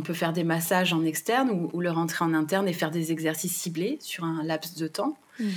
peut 0.04 0.14
faire 0.14 0.32
des 0.32 0.42
massages 0.42 0.92
en 0.92 1.04
externe 1.04 1.50
ou, 1.50 1.70
ou, 1.72 1.80
le 1.80 1.90
rentrer 1.90 2.24
en 2.24 2.34
interne 2.34 2.66
et 2.66 2.72
faire 2.72 2.90
des 2.90 3.12
exercices 3.12 3.56
ciblés 3.56 3.98
sur 4.00 4.24
un 4.24 4.42
laps 4.42 4.76
de 4.76 4.88
temps. 4.88 5.16
Mhm. 5.38 5.50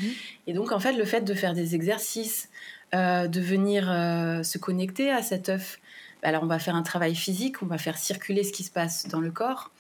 Et 0.48 0.54
donc, 0.54 0.72
en 0.72 0.80
fait, 0.80 0.94
le 0.94 1.06
fait 1.06 1.22
de 1.22 1.34
faire 1.34 1.54
des 1.54 1.76
exercices, 1.76 2.50
euh, 2.94 3.28
de 3.28 3.40
venir 3.40 3.90
euh, 3.90 4.44
se 4.44 4.58
connecter 4.58 5.12
à 5.12 5.22
cet 5.22 5.50
œuf, 5.50 5.80
bah, 6.22 6.30
alors 6.30 6.44
on 6.44 6.48
va 6.48 6.60
faire 6.60 6.76
un 6.76 6.84
travail 6.84 7.16
physique, 7.16 7.62
on 7.64 7.66
va 7.66 7.78
faire 7.78 7.98
circuler 7.98 8.44
ce 8.44 8.52
qui 8.52 8.64
se 8.64 8.72
passe 8.72 9.08
dans 9.08 9.22
le 9.22 9.32
corps. 9.32 9.72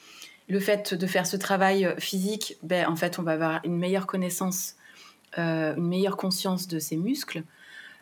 Le 0.50 0.60
fait 0.60 0.94
de 0.94 1.08
faire 1.08 1.28
ce 1.28 1.38
travail 1.38 1.86
euh, 1.86 1.96
physique, 1.98 2.58
ben, 2.64 2.88
en 2.88 2.96
fait, 2.96 3.20
on 3.20 3.24
va 3.24 3.34
avoir 3.34 3.62
une 3.64 3.78
meilleure 3.78 4.08
connaissance, 4.08 4.76
une 5.38 5.88
meilleure 5.88 6.18
conscience 6.18 6.68
de 6.68 6.78
ses 6.78 6.98
muscles. 6.98 7.44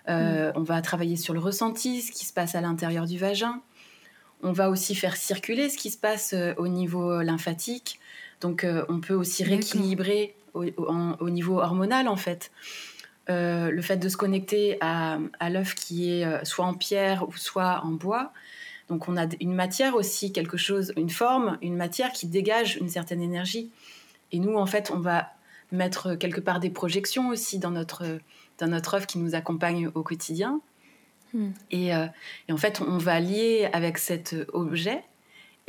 Mhm. 0.08 0.54
On 0.56 0.64
va 0.64 0.82
travailler 0.82 1.18
sur 1.18 1.34
le 1.34 1.40
ressenti, 1.40 2.02
ce 2.02 2.12
qui 2.12 2.26
se 2.26 2.34
passe 2.34 2.56
à 2.56 2.62
l'intérieur 2.62 3.06
du 3.06 3.18
vagin. 3.18 3.62
On 4.42 4.52
va 4.52 4.70
aussi 4.70 4.96
faire 4.96 5.16
circuler 5.16 5.70
ce 5.70 5.78
qui 5.78 5.92
se 5.92 5.98
passe 5.98 6.34
au 6.58 6.68
niveau 6.68 7.22
lymphatique. 7.22 8.00
Donc, 8.42 8.66
on 8.88 9.00
peut 9.02 9.14
aussi 9.14 9.44
rééquilibrer 9.44 10.36
au, 10.54 11.30
niveau 11.30 11.60
hormonal 11.60 12.08
en 12.08 12.16
fait. 12.16 12.52
Euh, 13.30 13.70
le 13.70 13.82
fait 13.82 13.98
de 13.98 14.10
se 14.10 14.18
connecter 14.18 14.78
à, 14.82 15.20
à 15.40 15.50
l'œuf 15.52 15.76
qui 15.76 16.10
est 16.10 16.26
euh, 16.26 16.44
soit 16.46 16.66
en 16.66 16.74
pierre 16.74 17.28
ou 17.30 17.38
soit 17.38 17.82
en 17.84 17.92
bois. 17.92 18.34
Donc 18.88 19.08
on 19.08 19.18
a 19.18 19.28
une 19.40 19.54
matière 19.54 19.96
aussi, 19.96 20.32
quelque 20.32 20.58
chose, 20.58 20.94
une 20.98 21.12
forme, 21.12 21.60
une 21.62 21.76
matière 21.76 22.12
qui 22.12 22.26
dégage 22.26 22.78
une 22.78 22.90
certaine 22.90 23.22
énergie. 23.22 23.70
Et 24.32 24.40
nous, 24.40 24.56
en 24.56 24.66
fait, 24.66 24.90
on 24.92 25.00
va 25.00 25.30
mettre 25.72 26.16
quelque 26.16 26.42
part 26.42 26.60
des 26.60 26.72
projections 26.72 27.30
aussi 27.30 27.60
dans 27.60 27.70
notre, 27.70 28.20
dans 28.60 28.68
notre 28.68 28.96
œuf 28.96 29.08
qui 29.08 29.18
nous 29.20 29.36
accompagne 29.36 29.90
au 29.96 30.04
quotidien. 30.04 30.62
Hmm. 31.34 31.52
Et, 31.72 31.96
euh, 31.96 32.08
et, 32.48 32.54
en 32.54 32.58
fait, 32.58 32.82
on 32.82 32.98
va 32.98 33.20
lier 33.20 33.70
avec 33.74 33.98
cet 33.98 34.36
objet 34.54 35.04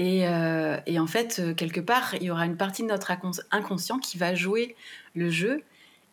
euh, 0.00 0.78
et, 0.86 0.98
en 0.98 1.06
fait, 1.06 1.38
euh, 1.38 1.54
quelque 1.54 1.80
part, 1.80 2.14
il 2.14 2.24
y 2.24 2.30
aura 2.30 2.46
une 2.46 2.56
partie 2.56 2.82
de 2.82 2.88
notre 2.88 3.12
inconscient 3.50 3.98
qui 3.98 4.16
va 4.18 4.34
jouer 4.34 4.74
le 5.14 5.30
jeu 5.30 5.62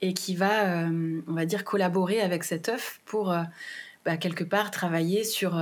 et 0.01 0.13
qui 0.13 0.35
va, 0.35 0.65
euh, 0.65 1.21
on 1.27 1.33
va 1.33 1.45
dire, 1.45 1.63
collaborer 1.63 2.21
avec 2.21 2.43
cet 2.43 2.69
œuf 2.69 2.99
pour, 3.05 3.35
bah, 4.05 4.17
quelque 4.17 4.43
part, 4.43 4.71
travailler 4.71 5.23
sur 5.23 5.53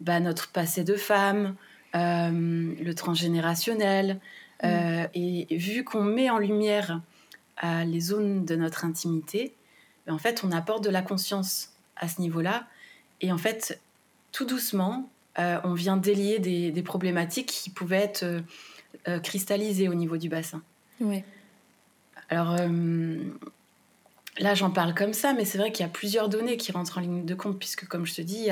bah, 0.00 0.20
notre 0.20 0.50
passé 0.50 0.84
de 0.84 0.94
femme, 0.94 1.56
le 1.92 2.92
transgénérationnel. 2.92 4.20
Mm. 4.62 5.08
et 5.14 5.56
vu 5.58 5.84
qu'on 5.84 6.04
met 6.04 6.30
en 6.30 6.38
lumière 6.38 7.02
les 7.62 8.00
zones 8.00 8.46
de 8.46 8.56
notre 8.56 8.86
intimité, 8.86 9.52
en 10.08 10.18
fait, 10.18 10.42
on 10.44 10.52
apporte 10.52 10.84
de 10.84 10.90
la 10.90 11.02
conscience 11.02 11.70
à 11.96 12.08
ce 12.08 12.20
niveau-là. 12.20 12.66
Et 13.20 13.32
en 13.32 13.38
fait, 13.38 13.80
tout 14.32 14.44
doucement, 14.44 15.08
euh, 15.38 15.58
on 15.64 15.74
vient 15.74 15.96
délier 15.96 16.38
des, 16.38 16.82
problématiques 16.82 17.48
qui 17.48 17.70
pouvaient 17.70 18.02
être 18.02 18.22
euh, 18.22 18.40
euh, 19.08 19.18
cristallisées 19.18 19.88
au 19.88 19.94
niveau 19.94 20.16
du 20.16 20.28
bassin. 20.28 20.62
Oui. 21.00 21.24
Alors 22.30 22.56
là, 24.38 24.54
j'en 24.54 24.70
parle 24.70 24.94
comme 24.94 25.12
ça, 25.12 25.34
mais 25.34 25.44
c'est 25.44 25.58
vrai 25.58 25.70
qu'il 25.72 25.84
y 25.84 25.88
a 25.88 25.92
plusieurs 25.92 26.28
données 26.28 26.56
qui 26.56 26.72
rentrent 26.72 26.98
en 26.98 27.00
ligne 27.00 27.24
de 27.24 27.34
compte, 27.34 27.58
puisque 27.58 27.86
comme 27.86 28.06
je 28.06 28.14
te 28.14 28.22
dis, 28.22 28.48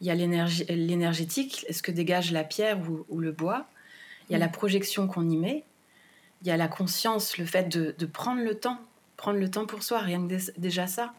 il 0.00 0.06
y 0.06 0.10
a, 0.10 0.14
l'énergétique, 0.14 1.66
ce 1.70 1.82
que 1.82 1.90
dégage 1.90 2.30
la 2.30 2.44
pierre 2.44 2.78
ou, 3.08 3.20
le 3.20 3.32
bois, 3.32 3.66
il 4.28 4.34
y 4.34 4.36
a 4.36 4.38
la 4.38 4.48
projection 4.48 5.08
qu'on 5.08 5.28
y 5.28 5.36
met, 5.36 5.64
il 6.42 6.48
y 6.48 6.50
a 6.50 6.56
la 6.56 6.68
conscience, 6.68 7.38
le 7.38 7.44
fait 7.44 7.68
de, 7.68 8.06
prendre 8.06 8.42
le 8.42 8.54
temps, 8.54 8.78
prendre 9.18 9.38
le 9.38 9.50
temps 9.50 9.66
pour 9.66 9.82
soi, 9.82 9.98
rien 9.98 10.26
que 10.26 10.58
déjà 10.58 10.86
ça, 10.86 11.12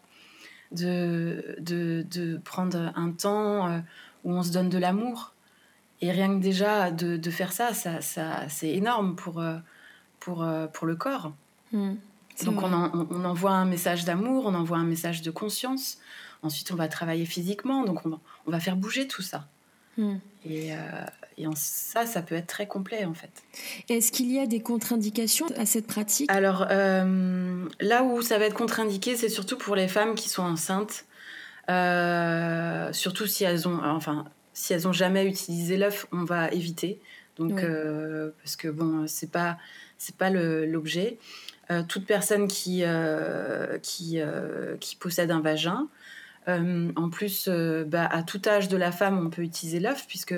de, 0.71 1.55
de, 1.59 2.39
prendre 2.43 2.91
un 2.95 3.11
temps 3.11 3.83
où 4.23 4.33
on 4.33 4.41
se 4.41 4.51
donne 4.51 4.69
de 4.69 4.79
l'amour. 4.79 5.33
Et 6.01 6.11
rien 6.11 6.29
que 6.29 6.41
déjà 6.41 6.91
de, 6.91 7.29
faire 7.29 7.51
ça, 7.51 7.73
ça, 7.73 8.01
ça 8.01 8.47
c'est 8.47 8.69
énorme 8.69 9.15
pour, 9.15 9.39
euh, 9.39 9.57
pour, 10.19 10.43
euh, 10.43 10.67
pour 10.67 10.87
le 10.87 10.95
corps. 10.95 11.33
Hmm. 11.71 11.95
Donc 12.45 12.63
on, 12.63 12.71
on, 12.73 13.25
envoie 13.25 13.51
un 13.51 13.65
message 13.65 14.05
d'amour, 14.05 14.45
on 14.45 14.55
envoie 14.55 14.77
un 14.77 14.85
message 14.85 15.21
de 15.21 15.29
conscience. 15.29 15.97
Ensuite, 16.41 16.71
on 16.71 16.75
va 16.75 16.87
travailler 16.87 17.25
physiquement, 17.25 17.83
donc 17.83 18.05
on 18.05 18.09
va, 18.09 18.19
on 18.47 18.51
va 18.51 18.61
faire 18.61 18.77
bouger 18.77 19.09
tout 19.09 19.21
ça. 19.21 19.49
Hmm. 19.97 20.15
Et, 20.45 20.73
euh, 20.73 20.77
et 21.39 21.45
ça, 21.55 22.05
ça 22.05 22.21
peut 22.21 22.35
être 22.35 22.47
très 22.47 22.67
complet 22.67 23.05
en 23.05 23.13
fait. 23.13 23.31
Est-ce 23.89 24.11
qu'il 24.11 24.31
y 24.31 24.39
a 24.39 24.45
des 24.45 24.59
contre-indications 24.59 25.47
à 25.57 25.65
cette 25.65 25.87
pratique? 25.87 26.29
Alors 26.31 26.65
là 26.65 28.03
où 28.03 28.21
ça 28.21 28.37
va 28.37 28.45
être 28.45 28.53
contre-indiqué, 28.53 29.15
c'est 29.15 29.29
surtout 29.29 29.57
pour 29.57 29.75
les 29.75 29.87
femmes 29.87 30.15
qui 30.15 30.29
sont 30.29 30.43
enceintes 30.43 31.05
euh, 31.69 32.91
surtout 32.93 33.27
si 33.27 33.43
elles 33.43 33.67
ont, 33.67 33.79
enfin, 33.83 34.25
si 34.53 34.73
elles 34.73 34.87
ont 34.87 34.93
jamais 34.93 35.25
utilisé 35.25 35.77
l'œuf, 35.77 36.07
on 36.11 36.23
va 36.23 36.49
éviter. 36.49 36.99
Donc, 37.37 37.63
euh, 37.63 38.31
parce 38.43 38.55
que 38.55 38.67
bon, 38.67 39.05
c'est 39.07 39.31
pas, 39.31 39.57
c'est 39.97 40.15
pas 40.15 40.29
l'objet. 40.29 41.17
Euh, 41.71 41.83
toute 41.87 42.05
personne 42.05 42.47
qui, 42.47 42.83
qui, 43.81 44.19
qui 44.79 44.95
possède 44.95 45.31
un 45.31 45.41
vagin, 45.41 45.87
en 46.47 47.09
plus, 47.11 47.47
bah, 47.47 48.07
à 48.11 48.23
tout 48.23 48.41
âge 48.47 48.67
de 48.67 48.77
la 48.77 48.91
femme, 48.91 49.23
on 49.23 49.29
peut 49.29 49.43
utiliser 49.43 49.79
l'œuf, 49.79 50.05
puisque 50.07 50.35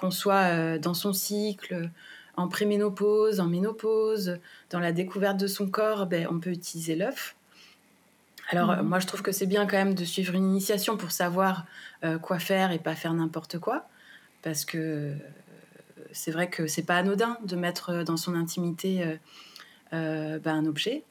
qu'on 0.00 0.10
soit 0.10 0.78
dans 0.78 0.94
son 0.94 1.12
cycle, 1.12 1.90
en 2.36 2.48
préménopause, 2.48 3.40
en 3.40 3.46
ménopause, 3.46 4.38
dans 4.70 4.80
la 4.80 4.92
découverte 4.92 5.36
de 5.36 5.46
son 5.46 5.68
corps, 5.68 6.06
ben, 6.06 6.26
on 6.30 6.40
peut 6.40 6.50
utiliser 6.50 6.96
l'œuf. 6.96 7.36
Alors, 8.50 8.76
mhm. 8.76 8.88
moi, 8.88 8.98
je 8.98 9.06
trouve 9.06 9.22
que 9.22 9.32
c'est 9.32 9.46
bien 9.46 9.66
quand 9.66 9.76
même 9.76 9.94
de 9.94 10.04
suivre 10.04 10.34
une 10.34 10.44
initiation 10.44 10.96
pour 10.96 11.12
savoir 11.12 11.66
euh, 12.04 12.18
quoi 12.18 12.38
faire 12.38 12.72
et 12.72 12.78
pas 12.78 12.94
faire 12.94 13.14
n'importe 13.14 13.58
quoi. 13.58 13.86
Parce 14.42 14.64
que 14.64 14.78
euh, 14.78 15.14
c'est 16.12 16.32
vrai 16.32 16.48
que 16.48 16.66
c'est 16.66 16.82
pas 16.82 16.96
anodin 16.96 17.38
de 17.44 17.56
mettre 17.56 17.90
euh, 17.90 18.04
dans 18.04 18.16
son 18.16 18.34
intimité 18.34 19.18
bah, 19.92 20.52
un 20.52 20.66
objet. 20.66 21.04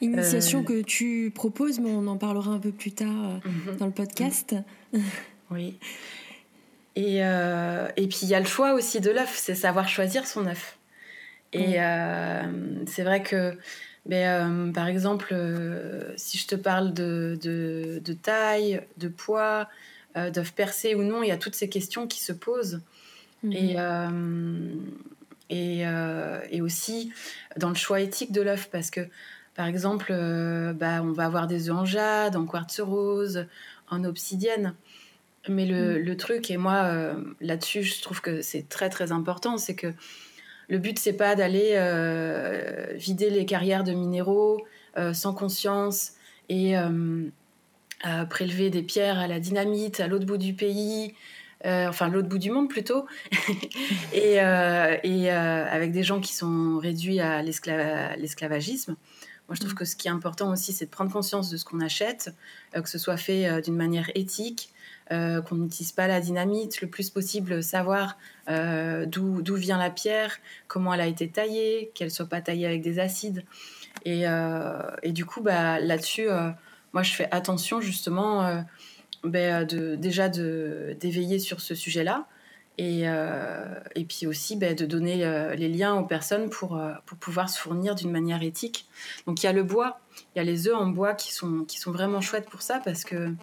Initiation 0.00 0.64
que 0.64 0.82
tu 0.82 1.32
proposes, 1.34 1.78
mais 1.78 1.90
on 1.90 2.06
en 2.06 2.16
parlera 2.16 2.50
un 2.50 2.58
peu 2.58 2.72
plus 2.72 2.92
tard 2.92 3.40
mhm. 3.44 3.76
dans 3.78 3.86
le 3.86 3.92
podcast. 3.92 4.54
Oui. 5.50 5.78
Et, 6.94 7.18
et 7.18 8.06
puis 8.08 8.18
il 8.22 8.28
y 8.28 8.34
a 8.34 8.40
le 8.40 8.46
choix 8.46 8.74
aussi 8.74 9.00
de 9.00 9.10
l'œuf, 9.10 9.34
c'est 9.36 9.54
savoir 9.54 9.88
choisir 9.88 10.26
son 10.26 10.46
œuf. 10.46 10.78
Et 11.52 11.78
c'est 12.86 13.02
vrai 13.02 13.22
que 13.22 13.56
mais 14.06 14.26
euh, 14.26 14.72
par 14.72 14.88
exemple, 14.88 15.28
euh, 15.32 16.12
si 16.16 16.36
je 16.38 16.46
te 16.46 16.54
parle 16.56 16.92
de, 16.92 17.38
de, 17.40 18.12
taille, 18.12 18.82
de 18.96 19.08
poids, 19.08 19.68
euh, 20.16 20.30
d'œufs 20.30 20.52
percés 20.52 20.94
ou 20.94 21.02
non, 21.02 21.22
il 21.22 21.28
y 21.28 21.32
a 21.32 21.36
toutes 21.36 21.54
ces 21.54 21.68
questions 21.68 22.06
qui 22.06 22.20
se 22.20 22.32
posent. 22.32 22.80
Mhm. 23.42 23.52
Et, 23.52 23.76
et, 25.50 25.84
et, 26.50 26.60
aussi 26.62 27.12
dans 27.56 27.68
le 27.68 27.74
choix 27.74 28.00
éthique 28.00 28.32
de 28.32 28.40
l'œuf, 28.40 28.70
parce 28.70 28.90
que 28.90 29.00
par 29.54 29.66
exemple, 29.66 30.12
bah, 30.74 31.02
on 31.02 31.12
va 31.12 31.24
avoir 31.26 31.46
des 31.46 31.68
œufs 31.68 31.76
en 31.76 31.84
jade, 31.84 32.36
en 32.36 32.46
quartz 32.46 32.80
rose, 32.80 33.46
en 33.90 34.04
obsidienne. 34.04 34.74
Mais 35.48 35.66
le, 35.66 35.98
mhm. 35.98 36.04
le 36.04 36.16
truc, 36.16 36.50
et 36.50 36.56
moi 36.56 37.14
là-dessus, 37.40 37.82
je 37.82 38.00
trouve 38.00 38.20
que 38.20 38.42
c'est 38.42 38.68
très 38.68 38.88
très 38.88 39.10
important, 39.12 39.58
c'est 39.58 39.74
que 39.74 39.92
le 40.72 40.78
but, 40.78 40.98
c'est 40.98 41.12
pas 41.12 41.34
d'aller 41.34 41.72
euh, 41.74 42.94
vider 42.94 43.28
les 43.28 43.44
carrières 43.44 43.84
de 43.84 43.92
minéraux 43.92 44.64
euh, 44.96 45.12
sans 45.12 45.34
conscience 45.34 46.12
et 46.48 46.78
euh, 46.78 47.28
prélever 48.30 48.70
des 48.70 48.82
pierres 48.82 49.18
à 49.18 49.26
la 49.26 49.38
dynamite 49.38 50.00
à 50.00 50.06
l'autre 50.06 50.24
bout 50.24 50.38
du 50.38 50.54
pays, 50.54 51.14
enfin 51.62 52.08
l'autre 52.08 52.28
bout 52.28 52.38
du 52.38 52.50
monde 52.50 52.70
plutôt, 52.70 53.04
et, 54.14 54.40
avec 54.40 55.92
des 55.92 56.02
gens 56.02 56.20
qui 56.20 56.32
sont 56.32 56.78
réduits 56.78 57.20
à 57.20 57.42
l'esclavagisme. 57.42 58.96
Moi, 59.48 59.56
je 59.56 59.60
trouve 59.60 59.74
que 59.74 59.84
ce 59.84 59.94
qui 59.94 60.08
est 60.08 60.10
important 60.10 60.50
aussi, 60.50 60.72
c'est 60.72 60.86
de 60.86 60.90
prendre 60.90 61.12
conscience 61.12 61.50
de 61.50 61.58
ce 61.58 61.66
qu'on 61.66 61.80
achète, 61.80 62.34
que 62.72 62.88
ce 62.88 62.98
soit 62.98 63.18
fait 63.18 63.60
d'une 63.60 63.76
manière 63.76 64.10
éthique, 64.14 64.71
euh, 65.10 65.42
qu'on 65.42 65.56
n'utilise 65.56 65.92
pas 65.92 66.06
la 66.06 66.20
dynamite, 66.20 66.80
le 66.80 66.88
plus 66.88 67.10
possible 67.10 67.62
savoir 67.62 68.16
euh, 68.48 69.04
d'où 69.04 69.54
vient 69.56 69.76
la 69.76 69.90
pierre, 69.90 70.38
comment 70.68 70.94
elle 70.94 71.00
a 71.00 71.06
été 71.06 71.28
taillée, 71.28 71.90
qu'elle 71.94 72.10
soit 72.10 72.28
pas 72.28 72.40
taillée 72.40 72.66
avec 72.66 72.82
des 72.82 72.98
acides. 72.98 73.44
Et, 74.04 74.22
euh, 74.26 74.80
du 75.04 75.26
coup, 75.26 75.42
bah, 75.42 75.80
là-dessus, 75.80 76.28
moi, 76.92 77.02
je 77.02 77.12
fais 77.12 77.28
attention 77.30 77.80
justement 77.80 78.64
ben, 79.24 79.66
de, 79.66 79.96
déjà 79.96 80.28
d'éveiller 80.28 81.38
sur 81.38 81.60
ce 81.60 81.74
sujet-là 81.74 82.26
Et, 82.78 83.02
et 83.02 84.04
puis 84.04 84.26
aussi 84.26 84.56
bah, 84.56 84.72
de 84.74 84.86
donner 84.86 85.56
les 85.56 85.68
liens 85.68 85.94
aux 85.94 86.06
personnes 86.06 86.48
pour, 86.48 86.80
pour 87.06 87.18
pouvoir 87.18 87.50
se 87.50 87.58
fournir 87.58 87.96
d'une 87.96 88.10
manière 88.10 88.42
éthique. 88.42 88.86
Donc 89.26 89.42
il 89.42 89.46
y 89.46 89.48
a 89.48 89.52
le 89.52 89.64
bois, 89.64 90.00
il 90.34 90.38
y 90.38 90.40
a 90.40 90.44
les 90.44 90.68
œufs 90.68 90.76
en 90.76 90.86
bois 90.86 91.14
qui 91.14 91.34
sont, 91.34 91.64
qui 91.64 91.78
sont 91.78 91.90
vraiment 91.90 92.20
chouettes 92.20 92.48
pour 92.48 92.62
ça 92.62 92.80
parce 92.84 93.04
que, 93.04 93.34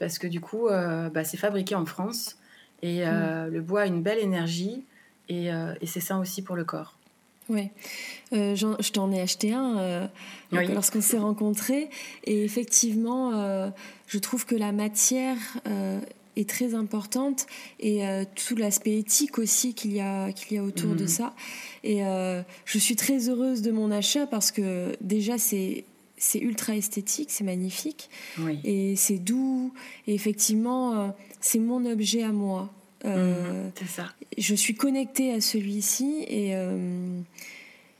parce 0.00 0.18
que 0.18 0.26
du 0.26 0.40
coup, 0.40 0.66
bah, 0.68 1.22
c'est 1.22 1.36
fabriqué 1.36 1.76
en 1.76 1.86
France 1.86 2.36
et 2.82 3.04
mm. 3.04 3.46
le 3.52 3.60
bois 3.60 3.82
a 3.82 3.86
une 3.86 4.02
belle 4.02 4.18
énergie 4.18 4.84
et, 5.28 5.46
et 5.46 5.86
c'est 5.86 6.00
sain 6.00 6.18
aussi 6.18 6.42
pour 6.42 6.56
le 6.56 6.64
corps. 6.64 6.96
Oui, 7.50 7.68
euh, 8.32 8.54
je 8.54 8.92
t'en 8.92 9.10
ai 9.10 9.20
acheté 9.20 9.52
un 9.52 9.78
euh, 9.78 10.06
lorsqu'on 10.52 11.00
s'est 11.00 11.18
rencontrés. 11.18 11.90
Et 12.24 12.44
effectivement, 12.44 13.32
euh, 13.34 13.70
je 14.06 14.18
trouve 14.18 14.46
que 14.46 14.54
la 14.54 14.70
matière 14.70 15.36
est 16.36 16.48
très 16.48 16.74
importante 16.74 17.46
et 17.80 18.02
tout 18.36 18.54
l'aspect 18.54 18.98
éthique 18.98 19.38
aussi 19.38 19.74
qu'il 19.74 19.92
y 19.92 20.00
a, 20.00 20.32
qu'il 20.32 20.56
y 20.56 20.60
a 20.60 20.62
autour 20.62 20.94
de 20.94 21.02
mhm. 21.02 21.08
ça. 21.08 21.34
Et 21.82 22.02
je 22.64 22.78
suis 22.78 22.96
très 22.96 23.28
heureuse 23.28 23.62
de 23.62 23.72
mon 23.72 23.90
achat 23.90 24.26
parce 24.26 24.52
que 24.52 24.96
déjà, 25.00 25.36
c'est 25.36 25.84
c'est 26.22 26.38
ultra 26.38 26.76
esthétique, 26.76 27.30
c'est 27.30 27.44
magnifique 27.44 28.10
et 28.64 28.94
c'est 28.94 29.18
doux. 29.18 29.59
Et 30.06 30.14
effectivement, 30.14 31.14
c'est 31.40 31.58
mon 31.58 31.84
objet 31.86 32.22
à 32.22 32.32
moi. 32.32 32.70
Euh, 33.04 33.64
mhm, 33.64 33.86
ça. 33.86 34.04
Je 34.36 34.54
suis 34.54 34.74
connectée 34.74 35.32
à 35.32 35.40
celui-ci 35.40 36.24
et, 36.28 36.54
euh, 36.54 37.20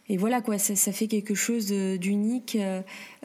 et 0.08 0.16
voilà 0.16 0.40
quoi, 0.40 0.58
ça, 0.58 0.76
ça 0.76 0.92
fait 0.92 1.06
quelque 1.06 1.34
chose 1.34 1.68
d'unique 1.68 2.58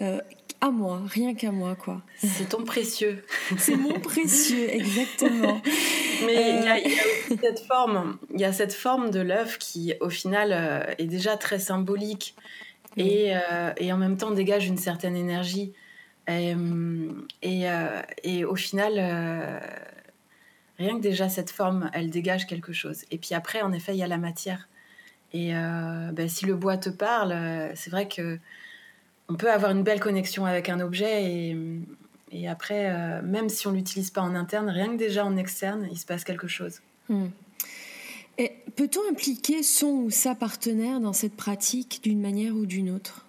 euh, 0.02 0.20
à 0.62 0.70
moi, 0.70 1.02
rien 1.06 1.34
qu'à 1.34 1.52
moi 1.52 1.76
quoi. 1.76 2.02
C'est 2.20 2.50
ton 2.50 2.64
précieux. 2.64 3.26
C'est 3.58 3.76
mon 3.76 4.00
précieux, 4.00 4.74
exactement. 4.74 5.62
Mais 6.26 6.60
il 6.60 6.64
y, 6.64 6.68
a, 6.70 6.76
aussi 6.78 7.40
cette 7.42 7.60
forme, 7.60 8.18
il 8.34 8.40
y 8.40 8.46
a 8.46 8.54
cette 8.54 8.74
forme 8.74 9.12
de 9.12 9.20
l'œuf 9.20 9.58
qui 9.58 9.94
au 10.00 10.10
final 10.10 10.96
est 10.98 11.08
déjà 11.08 11.36
très 11.36 11.60
symbolique 11.60 12.36
et, 12.96 13.34
et, 13.78 13.92
en 13.92 13.98
même 13.98 14.16
temps 14.16 14.32
dégage 14.32 14.66
une 14.66 14.78
certaine 14.78 15.18
énergie. 15.18 15.74
Et, 16.28 16.56
et, 17.44 17.66
et 18.24 18.46
au 18.46 18.56
final 18.56 19.62
Rien 20.78 20.98
que 20.98 21.02
déjà 21.02 21.30
cette 21.30 21.52
forme, 21.52 21.90
elle 21.94 22.10
dégage 22.10 22.48
quelque 22.48 22.74
chose. 22.74 23.04
Et 23.12 23.18
puis 23.18 23.34
après, 23.34 23.62
en 23.62 23.72
effet, 23.72 23.94
il 23.94 23.98
y 23.98 24.04
a 24.04 24.08
la 24.08 24.18
matière. 24.18 24.68
Et 25.34 25.56
euh, 25.56 26.12
ben, 26.12 26.28
si 26.28 26.46
le 26.46 26.56
bois 26.56 26.78
te 26.78 26.90
parle, 26.90 27.32
euh, 27.32 27.72
c'est 27.76 27.90
vrai 27.90 28.08
que 28.08 28.38
on 29.28 29.36
peut 29.36 29.52
avoir 29.52 29.72
une 29.72 29.84
belle 29.84 30.00
connexion 30.00 30.46
avec 30.46 30.70
un 30.70 30.80
objet 30.82 31.24
et, 31.24 31.58
et 32.32 32.48
après, 32.48 32.92
euh, 32.92 33.22
même 33.24 33.50
si 33.50 33.68
on 33.68 33.72
l'utilise 33.72 34.12
pas 34.12 34.22
en 34.22 34.36
interne, 34.36 34.70
rien 34.70 34.88
que 34.88 34.98
déjà 34.98 35.26
en 35.26 35.36
externe, 35.38 35.88
il 35.92 35.98
se 35.98 36.06
passe 36.06 36.24
quelque 36.24 36.48
chose. 36.48 36.82
Hmm. 37.10 37.28
Peut-on 38.76 39.10
impliquer 39.10 39.64
son 39.64 39.88
ou 39.88 40.10
sa 40.10 40.36
partenaire 40.36 41.00
dans 41.00 41.14
cette 41.14 41.36
pratique 41.36 42.02
d'une 42.04 42.20
manière 42.20 42.54
ou 42.54 42.66
d'une 42.66 42.90
autre? 42.90 43.25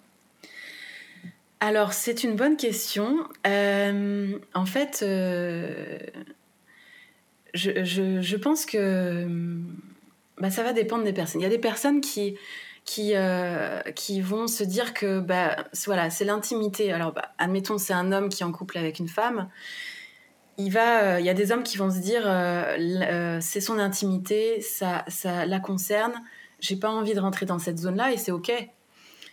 Alors, 1.59 1.93
c'est 1.93 2.23
une 2.23 2.35
bonne 2.35 2.57
question. 2.57 3.27
en 3.45 4.65
fait, 4.65 5.03
je, 7.53 8.35
pense 8.35 8.65
que 8.65 9.27
bah, 10.39 10.49
ça 10.51 10.63
va 10.63 10.73
dépendre 10.73 11.03
des 11.03 11.13
personnes. 11.13 11.41
Il 11.41 11.43
y 11.43 11.47
a 11.47 11.49
des 11.49 11.57
personnes 11.57 12.01
qui, 12.01 12.37
qui, 12.85 13.11
euh, 13.15 13.81
qui 13.95 14.21
vont 14.21 14.47
se 14.47 14.63
dire 14.63 14.93
que 14.93 15.19
bah, 15.19 15.55
voilà, 15.85 16.09
c'est 16.09 16.25
l'intimité. 16.25 16.91
Alors, 16.91 17.11
bah, 17.11 17.33
admettons, 17.37 17.77
c'est 17.77 17.93
un 17.93 18.11
homme 18.11 18.29
qui 18.29 18.43
est 18.43 18.45
en 18.45 18.51
couple 18.51 18.77
avec 18.77 18.99
une 18.99 19.09
femme. 19.09 19.49
Il, 20.57 20.71
va, 20.71 21.03
euh, 21.03 21.19
il 21.19 21.25
y 21.25 21.29
a 21.29 21.33
des 21.35 21.51
hommes 21.51 21.63
qui 21.63 21.77
vont 21.77 21.91
se 21.91 21.99
dire 21.99 22.23
euh, 22.25 23.37
c'est 23.41 23.61
son 23.61 23.77
intimité, 23.77 24.61
ça, 24.61 25.03
ça 25.07 25.45
la 25.45 25.59
concerne, 25.59 26.13
j'ai 26.59 26.77
pas 26.77 26.89
envie 26.89 27.13
de 27.13 27.19
rentrer 27.19 27.45
dans 27.45 27.59
cette 27.59 27.77
zone-là 27.77 28.11
et 28.11 28.17
c'est 28.17 28.31
OK. 28.31 28.51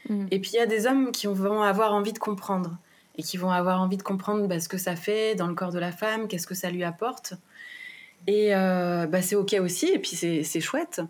Mm. 0.08 0.26
Et 0.30 0.38
puis 0.38 0.52
il 0.54 0.56
y 0.56 0.60
a 0.60 0.66
des 0.66 0.86
hommes 0.86 1.12
qui 1.12 1.26
vont 1.26 1.62
avoir 1.62 1.92
envie 1.92 2.12
de 2.12 2.18
comprendre 2.18 2.76
et 3.16 3.22
qui 3.22 3.36
vont 3.36 3.50
avoir 3.50 3.80
envie 3.80 3.96
de 3.96 4.02
comprendre 4.02 4.58
ce 4.58 4.68
que 4.68 4.78
ça 4.78 4.96
fait 4.96 5.34
dans 5.34 5.46
le 5.46 5.54
corps 5.54 5.72
de 5.72 5.78
la 5.78 5.92
femme, 5.92 6.26
qu'est-ce 6.28 6.46
que 6.46 6.54
ça 6.54 6.70
lui 6.70 6.84
apporte. 6.84 7.34
Et 8.26 8.54
euh, 8.54 9.06
bah, 9.06 9.22
c'est 9.22 9.36
OK 9.36 9.54
aussi, 9.60 9.86
et 9.86 9.98
puis 9.98 10.16
c'est 10.16 10.60
chouette. 10.60 11.00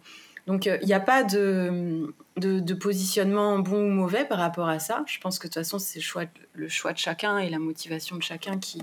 Donc, 0.46 0.66
il 0.66 0.86
n'y 0.86 0.92
a 0.92 1.00
pas 1.00 1.24
de, 1.24 2.12
de, 2.36 2.74
positionnement 2.74 3.58
bon 3.60 3.86
ou 3.86 3.90
mauvais 3.90 4.26
par 4.26 4.38
rapport 4.38 4.68
à 4.68 4.78
ça. 4.78 5.02
Je 5.06 5.18
pense 5.18 5.38
que 5.38 5.46
de 5.46 5.52
toute 5.52 5.62
façon, 5.62 5.78
c'est 5.78 6.00
le 6.00 6.04
choix, 6.04 6.24
le 6.52 6.68
choix 6.68 6.92
de 6.92 6.98
chacun 6.98 7.38
et 7.38 7.48
la 7.48 7.58
motivation 7.58 8.16
de 8.16 8.22
chacun 8.22 8.58
qui, 8.58 8.82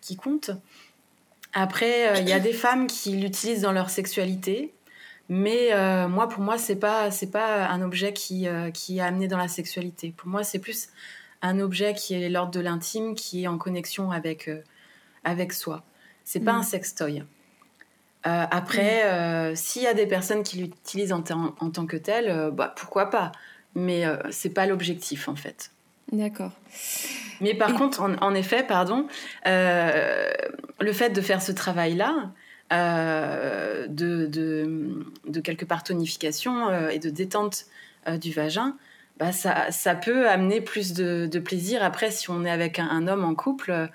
qui 0.00 0.14
compte. 0.16 0.50
Après, 1.54 2.10
euh, 2.10 2.20
il 2.20 2.28
y 2.28 2.32
a 2.32 2.40
des 2.40 2.52
femmes 2.52 2.86
qui 2.86 3.16
l'utilisent 3.16 3.62
dans 3.62 3.72
leur 3.72 3.90
sexualité. 3.90 4.72
Mais 5.28 5.72
euh, 5.72 6.08
moi, 6.08 6.28
pour 6.28 6.42
moi, 6.42 6.56
c'est 6.58 6.76
pas 6.76 7.10
c'est 7.10 7.30
pas 7.30 7.66
un 7.66 7.82
objet 7.82 8.12
qui, 8.12 8.46
qui 8.72 8.98
est 8.98 9.00
amené 9.00 9.28
dans 9.28 9.38
la 9.38 9.48
sexualité. 9.48 10.14
Pour 10.16 10.28
moi, 10.28 10.44
c'est 10.44 10.58
plus 10.58 10.88
un 11.42 11.58
objet 11.60 11.94
qui 11.94 12.14
est 12.14 12.28
l'ordre 12.28 12.52
de 12.52 12.60
l'intime, 12.60 13.14
qui 13.14 13.44
est 13.44 13.46
en 13.46 13.58
connexion 13.58 14.10
avec, 14.10 14.50
avec 15.24 15.52
soi. 15.52 15.82
C'est 16.24 16.40
pas 16.40 16.52
mm. 16.52 16.58
un 16.58 16.62
sextoy. 16.62 17.24
Euh, 18.26 18.44
après, 18.50 19.04
euh, 19.04 19.54
s'il 19.54 19.82
y 19.82 19.86
a 19.86 19.94
des 19.94 20.06
personnes 20.06 20.42
qui 20.42 20.58
l'utilisent 20.58 21.12
en, 21.12 21.22
tant 21.22 21.86
que 21.86 21.96
tel, 21.96 22.28
euh, 22.28 22.50
bah, 22.50 22.74
pourquoi 22.76 23.08
pas? 23.10 23.32
Mais 23.74 24.04
c'est 24.30 24.50
pas 24.50 24.64
l'objectif 24.64 25.28
en 25.28 25.36
fait. 25.36 25.70
D'accord. 26.10 26.52
Mais 27.42 27.52
par 27.52 27.74
contre, 27.74 28.00
en, 28.00 28.34
effet, 28.34 28.62
pardon, 28.62 29.06
le 29.44 30.92
fait 30.92 31.10
de 31.10 31.20
faire 31.20 31.42
ce 31.42 31.52
travail-là, 31.52 32.30
de, 32.70 33.86
de, 34.26 35.06
de, 35.26 35.40
quelque 35.40 35.64
part 35.64 35.84
tonification 35.84 36.88
et 36.88 36.98
de 36.98 37.10
détente 37.10 37.66
du 38.20 38.32
vagin, 38.32 38.76
bah, 39.18 39.32
ça, 39.32 39.70
ça, 39.70 39.94
peut 39.94 40.28
amener 40.28 40.60
plus 40.60 40.92
de, 40.92 41.28
de, 41.30 41.38
plaisir. 41.38 41.82
Après, 41.82 42.10
si 42.10 42.30
on 42.30 42.44
est 42.44 42.50
avec 42.50 42.78
un 42.78 43.06
homme 43.08 43.24
en 43.24 43.34
couple, 43.34 43.88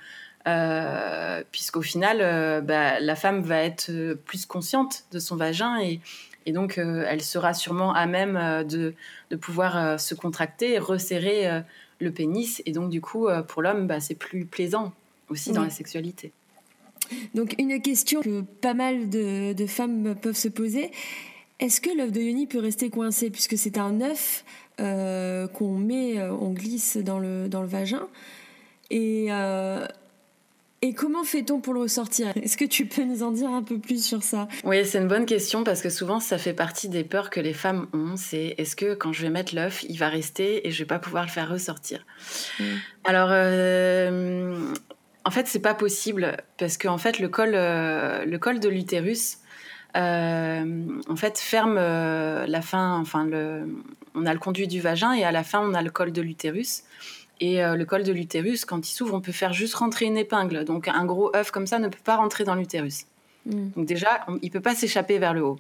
euh, 0.48 1.44
puisqu'au 1.52 1.82
final, 1.82 2.18
euh, 2.22 2.62
bah, 2.62 3.00
la 3.00 3.16
femme 3.16 3.42
va 3.42 3.64
être 3.64 3.90
euh, 3.90 4.16
plus 4.16 4.46
consciente 4.46 5.04
de 5.12 5.20
son 5.20 5.36
vagin 5.36 5.80
et, 5.80 6.00
et 6.48 6.52
donc 6.52 6.80
elle 6.80 7.22
sera 7.22 7.54
sûrement 7.54 7.94
à 7.94 8.08
même 8.08 8.66
de, 8.68 8.96
de, 9.30 9.36
pouvoir 9.36 10.00
se 10.00 10.16
contracter 10.16 10.74
et 10.74 10.80
resserrer 10.80 11.62
le 12.00 12.12
pénis. 12.12 12.64
Et 12.66 12.72
donc 12.72 12.90
du 12.90 13.00
coup, 13.00 13.28
pour 13.48 13.62
l'homme, 13.62 13.86
bah, 13.86 14.00
c'est 14.00 14.16
plus 14.16 14.46
plaisant 14.46 14.92
aussi 15.30 15.52
dans 15.52 15.62
la 15.62 15.70
sexualité. 15.70 16.34
Donc 17.36 17.56
une 17.60 17.82
question 17.82 18.22
que 18.22 18.42
pas 18.42 18.74
mal 18.74 19.10
de, 19.10 19.54
de 19.54 19.66
femmes 19.66 20.16
peuvent 20.22 20.38
se 20.38 20.50
poser. 20.50 20.92
Est-ce 21.60 21.82
que 21.82 21.96
l'œuf 21.96 22.12
de 22.12 22.22
Yoni 22.22 22.48
peut 22.48 22.60
rester 22.60 22.90
coincé 22.90 23.30
puisque 23.30 23.58
c'est 23.58 23.78
un 23.78 24.02
œuf 24.02 24.44
qu'on 24.78 25.78
met, 25.78 26.20
on 26.20 26.54
glisse 26.54 26.98
dans 26.98 27.20
le, 27.20 27.48
dans 27.48 27.62
le 27.62 27.68
vagin 27.68 28.08
et 28.90 29.30
et 30.84 30.94
comment 30.94 31.24
fait-on 31.24 31.60
pour 31.60 31.76
le 31.76 31.82
ressortir? 31.82 32.36
Est-ce 32.36 32.58
que 32.58 32.66
tu 32.66 32.88
peux 32.88 33.04
nous 33.04 33.22
en 33.22 33.32
dire 33.32 33.52
un 33.52 33.62
peu 33.62 33.78
plus 33.78 34.04
sur 34.04 34.24
ça? 34.24 34.48
Oui, 34.64 34.84
c'est 34.84 34.98
une 34.98 35.08
bonne 35.08 35.28
question 35.28 35.64
parce 35.64 35.80
que 35.82 35.92
souvent 35.92 36.20
ça 36.20 36.40
fait 36.40 36.54
partie 36.54 36.90
des 36.90 37.04
peurs 37.04 37.30
que 37.30 37.40
les 37.40 37.54
femmes 37.54 37.86
ont. 37.94 38.16
C'est 38.18 38.56
est-ce 38.58 38.76
que 38.76 38.96
quand 38.96 39.14
je 39.14 39.22
vais 39.22 39.30
mettre 39.30 39.54
l'œuf, 39.54 39.86
il 39.88 39.98
va 40.00 40.10
rester 40.10 40.68
et 40.68 40.72
je 40.72 40.80
vais 40.80 40.88
pas 40.88 40.98
pouvoir 40.98 41.26
le 41.26 41.30
faire 41.30 41.50
ressortir? 41.50 42.04
Mm. 42.60 42.64
Alors, 43.04 43.30
euh, 43.32 44.74
en 45.24 45.32
fait, 45.32 45.48
c'est 45.48 45.62
pas 45.62 45.74
possible 45.74 46.38
parce 46.58 46.78
qu'en 46.78 46.98
fait, 46.98 47.20
le 47.20 47.30
col, 47.30 47.52
euh, 47.54 48.26
le 48.26 48.40
col 48.40 48.60
de 48.60 48.70
l'utérus, 48.70 49.38
euh, 49.96 50.86
en 51.08 51.16
fait, 51.16 51.38
ferme 51.38 51.76
la 51.76 52.62
fin. 52.62 52.98
Enfin, 53.00 53.26
le, 53.26 53.68
on 54.16 54.26
a 54.26 54.34
le 54.34 54.40
conduit 54.40 54.68
du 54.68 54.82
vagin 54.82 55.14
et 55.14 55.24
à 55.24 55.32
la 55.32 55.44
fin, 55.44 55.60
on 55.60 55.74
a 55.74 55.82
le 55.82 55.90
col 55.90 56.12
de 56.12 56.22
l'utérus. 56.22 56.84
Et 57.42 57.64
euh, 57.64 57.76
le 57.76 57.86
col 57.86 58.04
de 58.04 58.12
l'utérus, 58.12 58.66
quand 58.66 58.88
il 58.88 58.94
s'ouvre, 58.94 59.16
on 59.16 59.22
peut 59.22 59.32
faire 59.32 59.52
juste 59.52 59.74
rentrer 59.74 60.06
une 60.06 60.18
épingle. 60.18 60.64
Donc 60.64 60.88
un 60.88 61.06
gros 61.06 61.36
œuf 61.36 61.50
comme 61.50 61.66
ça 61.66 61.80
ne 61.80 61.88
peut 61.88 62.00
pas 62.04 62.16
rentrer 62.16 62.44
dans 62.44 62.54
l'utérus. 62.54 63.06
Mm. 63.48 63.70
Donc 63.76 63.86
déjà, 63.88 64.26
il 64.42 64.48
ne 64.48 64.52
peut 64.52 64.62
pas 64.62 64.76
s'échapper 64.76 65.18
vers 65.18 65.34
le 65.34 65.44
haut. 65.44 65.60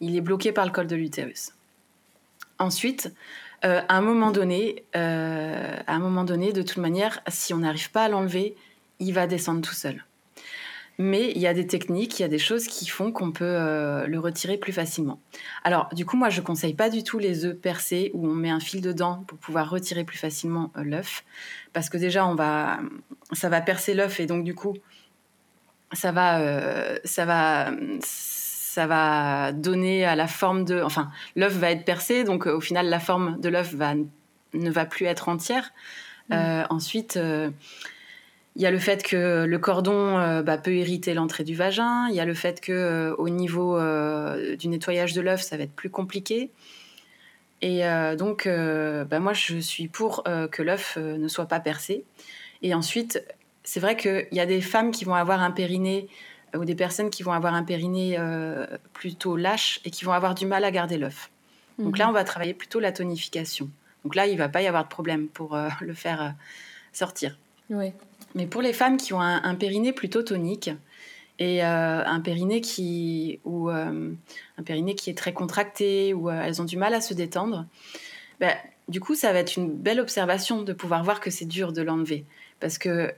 Il 0.00 0.16
est 0.16 0.20
bloqué 0.20 0.52
par 0.52 0.64
le 0.64 0.70
col 0.70 0.86
de 0.86 0.94
l'utérus. 0.94 1.52
Ensuite, 2.60 3.12
euh, 3.64 3.80
à 3.88 3.96
un 3.96 4.00
moment 4.00 4.30
donné, 4.30 4.84
euh, 4.96 5.76
à 5.86 5.94
un 5.94 5.98
moment 5.98 6.24
donné, 6.24 6.52
de 6.52 6.62
toute 6.62 6.78
manière, 6.78 7.20
si 7.28 7.52
on 7.54 7.58
n'arrive 7.58 7.90
pas 7.90 8.04
à 8.04 8.08
l'enlever, 8.08 8.54
il 9.00 9.12
va 9.12 9.26
descendre 9.26 9.60
tout 9.60 9.74
seul. 9.74 10.04
Mais 11.00 11.30
il 11.30 11.38
y 11.38 11.46
a 11.46 11.54
des 11.54 11.66
techniques, 11.66 12.18
il 12.18 12.22
y 12.22 12.24
a 12.24 12.28
des 12.28 12.40
choses 12.40 12.66
qui 12.66 12.86
font 12.88 13.12
qu'on 13.12 13.30
peut 13.30 13.44
euh, 13.44 14.06
le 14.08 14.18
retirer 14.18 14.56
plus 14.58 14.72
facilement. 14.72 15.20
Alors, 15.62 15.88
du 15.92 16.04
coup, 16.04 16.16
moi, 16.16 16.28
je 16.28 16.40
conseille 16.40 16.74
pas 16.74 16.90
du 16.90 17.04
tout 17.04 17.18
les 17.18 17.44
œufs 17.44 17.56
percés 17.56 18.10
où 18.14 18.26
on 18.26 18.34
met 18.34 18.50
un 18.50 18.58
fil 18.60 18.80
dedans 18.80 19.24
pour 19.28 19.38
pouvoir 19.38 19.70
retirer 19.70 20.04
plus 20.04 20.18
facilement 20.18 20.72
l'œuf, 20.74 21.24
parce 21.72 21.88
que 21.88 21.98
déjà, 21.98 22.26
on 22.26 22.34
va, 22.34 22.80
ça 23.32 23.48
va 23.48 23.60
percer 23.60 23.94
l'œuf 23.94 24.18
et 24.18 24.26
donc 24.26 24.42
du 24.42 24.56
coup, 24.56 24.74
ça 25.92 26.10
va, 26.10 26.40
ça 27.04 27.24
va, 27.24 27.70
va 28.86 29.52
donner 29.52 30.04
à 30.04 30.16
la 30.16 30.26
forme 30.26 30.64
de, 30.64 30.80
enfin, 30.82 31.10
l'œuf 31.36 31.54
va 31.54 31.70
être 31.70 31.84
percé, 31.84 32.24
donc 32.24 32.46
au 32.46 32.60
final, 32.60 32.88
la 32.88 33.00
forme 33.00 33.40
de 33.40 33.48
l'œuf 33.48 33.74
va 33.74 33.94
ne 34.54 34.70
va 34.70 34.86
plus 34.86 35.06
être 35.06 35.28
entière. 35.28 35.72
Mmh. 36.30 36.64
ensuite 36.68 37.18
il 38.58 38.62
y 38.62 38.66
a 38.66 38.70
le 38.70 38.78
fait 38.78 39.02
que 39.02 39.46
le 39.46 39.58
cordon 39.58 40.42
bah, 40.42 40.58
peut 40.58 40.74
irriter 40.74 41.14
l'entrée 41.14 41.44
du 41.44 41.54
vagin. 41.54 42.08
Il 42.08 42.16
y 42.16 42.20
a 42.20 42.24
le 42.24 42.34
fait 42.34 42.60
que 42.60 43.14
au 43.16 43.28
niveau 43.28 43.78
du 44.58 44.68
nettoyage 44.68 45.12
de 45.12 45.20
l'œuf, 45.20 45.42
ça 45.42 45.56
va 45.56 45.62
être 45.62 45.72
plus 45.72 45.90
compliqué. 45.90 46.50
Et 47.62 47.82
donc, 48.18 48.48
bah, 48.48 49.20
moi, 49.20 49.32
je 49.32 49.58
suis 49.58 49.86
pour 49.86 50.24
que 50.24 50.62
l'œuf 50.62 50.96
ne 50.96 51.28
soit 51.28 51.46
pas 51.46 51.60
percé. 51.60 52.04
Et 52.62 52.74
ensuite, 52.74 53.22
c'est 53.62 53.78
vrai 53.78 53.96
qu'il 53.96 54.26
y 54.32 54.40
a 54.40 54.46
des 54.46 54.60
femmes 54.60 54.90
qui 54.90 55.04
vont 55.04 55.14
avoir 55.14 55.40
un 55.40 55.52
périnée 55.52 56.08
ou 56.56 56.64
des 56.64 56.74
personnes 56.74 57.10
qui 57.10 57.22
vont 57.22 57.32
avoir 57.32 57.54
un 57.54 57.62
périnée 57.62 58.18
plutôt 58.92 59.36
lâche 59.36 59.80
et 59.84 59.90
qui 59.90 60.04
vont 60.04 60.12
avoir 60.12 60.34
du 60.34 60.46
mal 60.46 60.64
à 60.64 60.70
garder 60.70 60.98
l'œuf. 60.98 61.30
Donc 61.78 61.98
là, 61.98 62.04
mhm. 62.04 62.10
on 62.10 62.12
va 62.14 62.24
travailler 62.24 62.54
plutôt 62.54 62.80
la 62.80 62.92
tonification. 62.92 63.70
Donc 64.04 64.14
là, 64.14 64.26
il 64.26 64.32
ne 64.32 64.38
va 64.38 64.48
pas 64.48 64.62
y 64.62 64.66
avoir 64.66 64.84
de 64.84 64.88
problème 64.88 65.28
pour 65.28 65.56
le 65.80 65.94
faire 65.94 66.34
sortir. 66.92 67.38
Oui. 67.70 67.92
Mais 68.34 68.46
pour 68.46 68.62
les 68.62 68.72
femmes 68.72 68.96
qui 68.96 69.12
ont 69.12 69.20
un, 69.20 69.54
périnée 69.54 69.92
plutôt 69.92 70.22
tonique 70.22 70.70
et 71.38 71.64
euh, 71.64 72.04
un 72.04 72.20
périnée 72.20 72.60
qui 72.60 73.40
ou 73.44 73.70
euh, 73.70 74.12
un 74.58 74.62
périnée 74.62 74.94
qui 74.94 75.10
est 75.10 75.16
très 75.16 75.32
contracté 75.32 76.12
ou 76.14 76.28
euh, 76.28 76.42
elles 76.44 76.60
ont 76.60 76.64
du 76.64 76.76
mal 76.76 76.94
à 76.94 77.00
se 77.00 77.14
détendre, 77.14 77.66
ben, 78.40 78.54
du 78.88 79.00
coup 79.00 79.14
ça 79.14 79.32
va 79.32 79.38
être 79.38 79.56
une 79.56 79.72
belle 79.72 80.00
observation 80.00 80.62
de 80.62 80.72
pouvoir 80.72 81.04
voir 81.04 81.20
que 81.20 81.30
c'est 81.30 81.46
dur 81.46 81.72
de 81.72 81.82
l'enlever 81.82 82.24
parce 82.60 82.76
que 82.78 83.12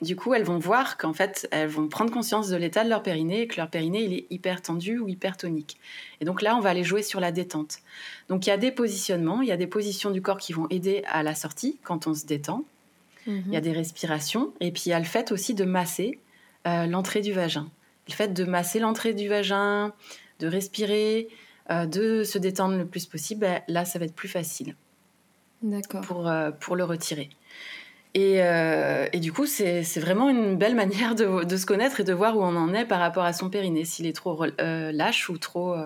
du 0.00 0.16
coup 0.16 0.34
elles 0.34 0.44
vont 0.44 0.58
voir 0.58 0.96
qu'en 0.96 1.12
fait 1.12 1.48
elles 1.50 1.68
vont 1.68 1.88
prendre 1.88 2.12
conscience 2.12 2.48
de 2.48 2.56
l'état 2.56 2.84
de 2.84 2.88
leur 2.88 3.02
périnée 3.02 3.42
et 3.42 3.46
que 3.46 3.56
leur 3.56 3.68
périnée 3.68 4.02
il 4.02 4.12
est 4.12 4.26
hyper 4.30 4.62
tendu 4.62 4.98
ou 4.98 5.08
hyper 5.08 5.36
tonique. 5.36 5.78
Et 6.20 6.24
donc 6.24 6.42
là 6.42 6.56
on 6.56 6.60
va 6.60 6.70
aller 6.70 6.84
jouer 6.84 7.02
sur 7.02 7.20
la 7.20 7.32
détente. 7.32 7.78
Donc 8.28 8.46
il 8.46 8.50
y 8.50 8.52
a 8.52 8.56
des 8.56 8.72
positionnements, 8.72 9.42
il 9.42 9.48
y 9.48 9.52
a 9.52 9.56
des 9.56 9.66
positions 9.66 10.10
du 10.10 10.22
corps 10.22 10.38
qui 10.38 10.52
vont 10.52 10.66
aider 10.70 11.02
à 11.06 11.22
la 11.22 11.34
sortie 11.34 11.78
quand 11.82 12.06
on 12.06 12.14
se 12.14 12.26
détend. 12.26 12.64
Il 13.26 13.52
y 13.52 13.56
a 13.56 13.60
mhm. 13.60 13.64
des 13.64 13.72
respirations. 13.72 14.52
Et 14.60 14.72
puis 14.72 14.84
il 14.86 14.88
y 14.90 14.92
a 14.92 14.98
le 14.98 15.04
fait 15.04 15.30
aussi 15.32 15.54
de 15.54 15.64
masser 15.64 16.18
euh, 16.66 16.86
l'entrée 16.86 17.20
du 17.20 17.32
vagin. 17.32 17.70
Le 18.08 18.14
fait 18.14 18.32
de 18.32 18.44
masser 18.44 18.78
l'entrée 18.78 19.14
du 19.14 19.28
vagin, 19.28 19.92
de 20.40 20.46
respirer, 20.46 21.28
euh, 21.70 21.86
de 21.86 22.24
se 22.24 22.38
détendre 22.38 22.76
le 22.76 22.86
plus 22.86 23.06
possible, 23.06 23.42
ben, 23.42 23.62
là, 23.68 23.84
ça 23.84 23.98
va 23.98 24.06
être 24.06 24.14
plus 24.14 24.28
facile. 24.28 24.74
Pour, 26.02 26.26
euh, 26.26 26.50
pour 26.50 26.74
le 26.74 26.84
retirer. 26.84 27.28
Et, 28.14 28.40
et 29.12 29.20
du 29.20 29.32
coup, 29.32 29.46
c'est 29.46 29.82
vraiment 30.00 30.28
une 30.28 30.56
belle 30.56 30.74
manière 30.74 31.14
de, 31.14 31.44
de, 31.44 31.56
se 31.56 31.64
connaître 31.64 32.00
et 32.00 32.04
de 32.04 32.12
voir 32.12 32.36
où 32.36 32.42
on 32.42 32.56
en 32.56 32.74
est 32.74 32.84
par 32.84 32.98
rapport 32.98 33.24
à 33.24 33.32
son 33.32 33.50
périnée, 33.50 33.84
s'il 33.84 34.06
est 34.06 34.16
trop 34.16 34.46
lâche 34.58 35.28
ou 35.28 35.38
trop, 35.38 35.76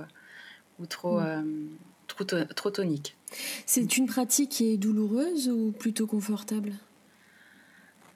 ou 0.78 0.86
trop, 0.86 1.20
mm. 1.20 1.68
trop, 2.06 2.24
trop 2.24 2.70
tonique. 2.70 3.16
C'est 3.66 3.96
une 3.96 4.06
pratique 4.06 4.50
qui 4.50 4.72
est 4.72 4.76
douloureuse 4.76 5.48
ou 5.48 5.72
plutôt 5.72 6.06
confortable? 6.06 6.72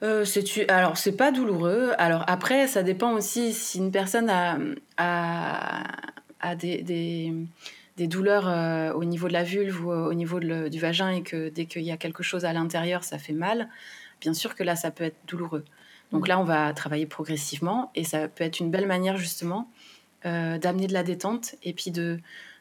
Euh, 0.02 0.24
c'est 0.24 0.70
alors 0.70 0.96
c'est 0.96 1.16
pas 1.16 1.32
douloureux. 1.32 1.92
Alors 1.98 2.24
après, 2.28 2.66
ça 2.66 2.82
dépend 2.82 3.12
aussi 3.12 3.52
si 3.52 3.78
une 3.78 3.90
personne 3.90 4.30
a, 4.30 4.58
a, 4.96 6.54
des, 6.54 6.82
des, 6.82 7.32
des, 7.98 8.06
douleurs 8.06 8.48
euh, 8.48 8.92
au 8.92 9.04
niveau 9.04 9.28
de 9.28 9.32
la 9.32 9.42
vulve 9.42 9.84
ou 9.84 9.90
au 9.90 10.14
niveau 10.14 10.40
du 10.40 10.78
vagin 10.78 11.10
et 11.10 11.22
que 11.22 11.48
dès 11.48 11.66
qu'il 11.66 11.82
y 11.82 11.90
a 11.90 11.96
quelque 11.96 12.22
chose 12.22 12.44
à 12.44 12.52
l'intérieur, 12.52 13.04
ça 13.04 13.18
fait 13.18 13.32
mal. 13.32 13.68
Bien 14.20 14.34
sûr 14.34 14.54
que 14.54 14.62
là, 14.62 14.76
ça 14.76 14.90
peut 14.90 15.04
être 15.04 15.18
douloureux. 15.26 15.64
Donc 16.12 16.24
mm. 16.24 16.28
là, 16.28 16.40
on 16.40 16.44
va 16.44 16.72
travailler 16.72 17.06
progressivement 17.06 17.90
et 17.94 18.04
ça 18.04 18.28
peut 18.28 18.44
être 18.44 18.60
une 18.60 18.70
belle 18.70 18.86
manière 18.86 19.16
justement 19.16 19.70
euh, 20.26 20.58
d'amener 20.58 20.86
de 20.86 20.92
la 20.92 21.02
détente 21.02 21.54
et 21.62 21.72
puis 21.72 21.90
de, 21.90 22.18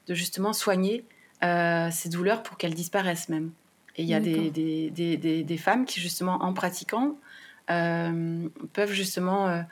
de 0.08 0.14
justement 0.14 0.54
soigner 0.54 1.06
ces 1.42 2.10
douleurs 2.10 2.42
pour 2.42 2.58
qu'elles 2.58 2.74
disparaissent 2.74 3.30
même. 3.30 3.52
Et 3.96 4.04
il 4.04 4.10
y 4.10 4.16
a 4.16 4.20
des, 4.20 4.50
des, 4.50 4.90
des, 4.90 5.44
des, 5.44 5.58
femmes 5.58 5.86
qui, 5.86 6.00
justement, 6.00 6.44
en 6.44 6.54
pratiquant, 6.54 7.16
euh, 7.70 8.48
peuvent 8.74 8.92
justement 8.92 9.64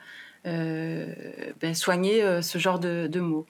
euh, 0.46 1.06
euh, 1.06 1.52
ben, 1.60 1.74
soigner 1.74 2.42
ce 2.42 2.58
genre 2.58 2.78
de, 2.78 3.08
de, 3.10 3.20
mots. 3.20 3.46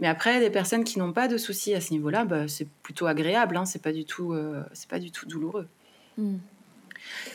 Mais 0.00 0.06
après, 0.06 0.40
des 0.40 0.50
personnes 0.50 0.84
qui 0.84 0.98
n'ont 0.98 1.12
pas 1.12 1.28
de 1.28 1.36
soucis 1.36 1.74
à 1.74 1.80
ce 1.80 1.92
niveau-là, 1.92 2.24
bah, 2.24 2.48
c'est 2.48 2.68
plutôt 2.82 3.06
agréable, 3.06 3.56
hein, 3.56 3.64
c'est 3.64 3.82
pas, 3.82 3.92
du 3.92 4.04
tout, 4.04 4.34
c'est 4.72 4.88
pas 4.88 4.98
du 4.98 5.10
tout 5.10 5.26
douloureux. 5.26 5.68
Hmm. 6.16 6.36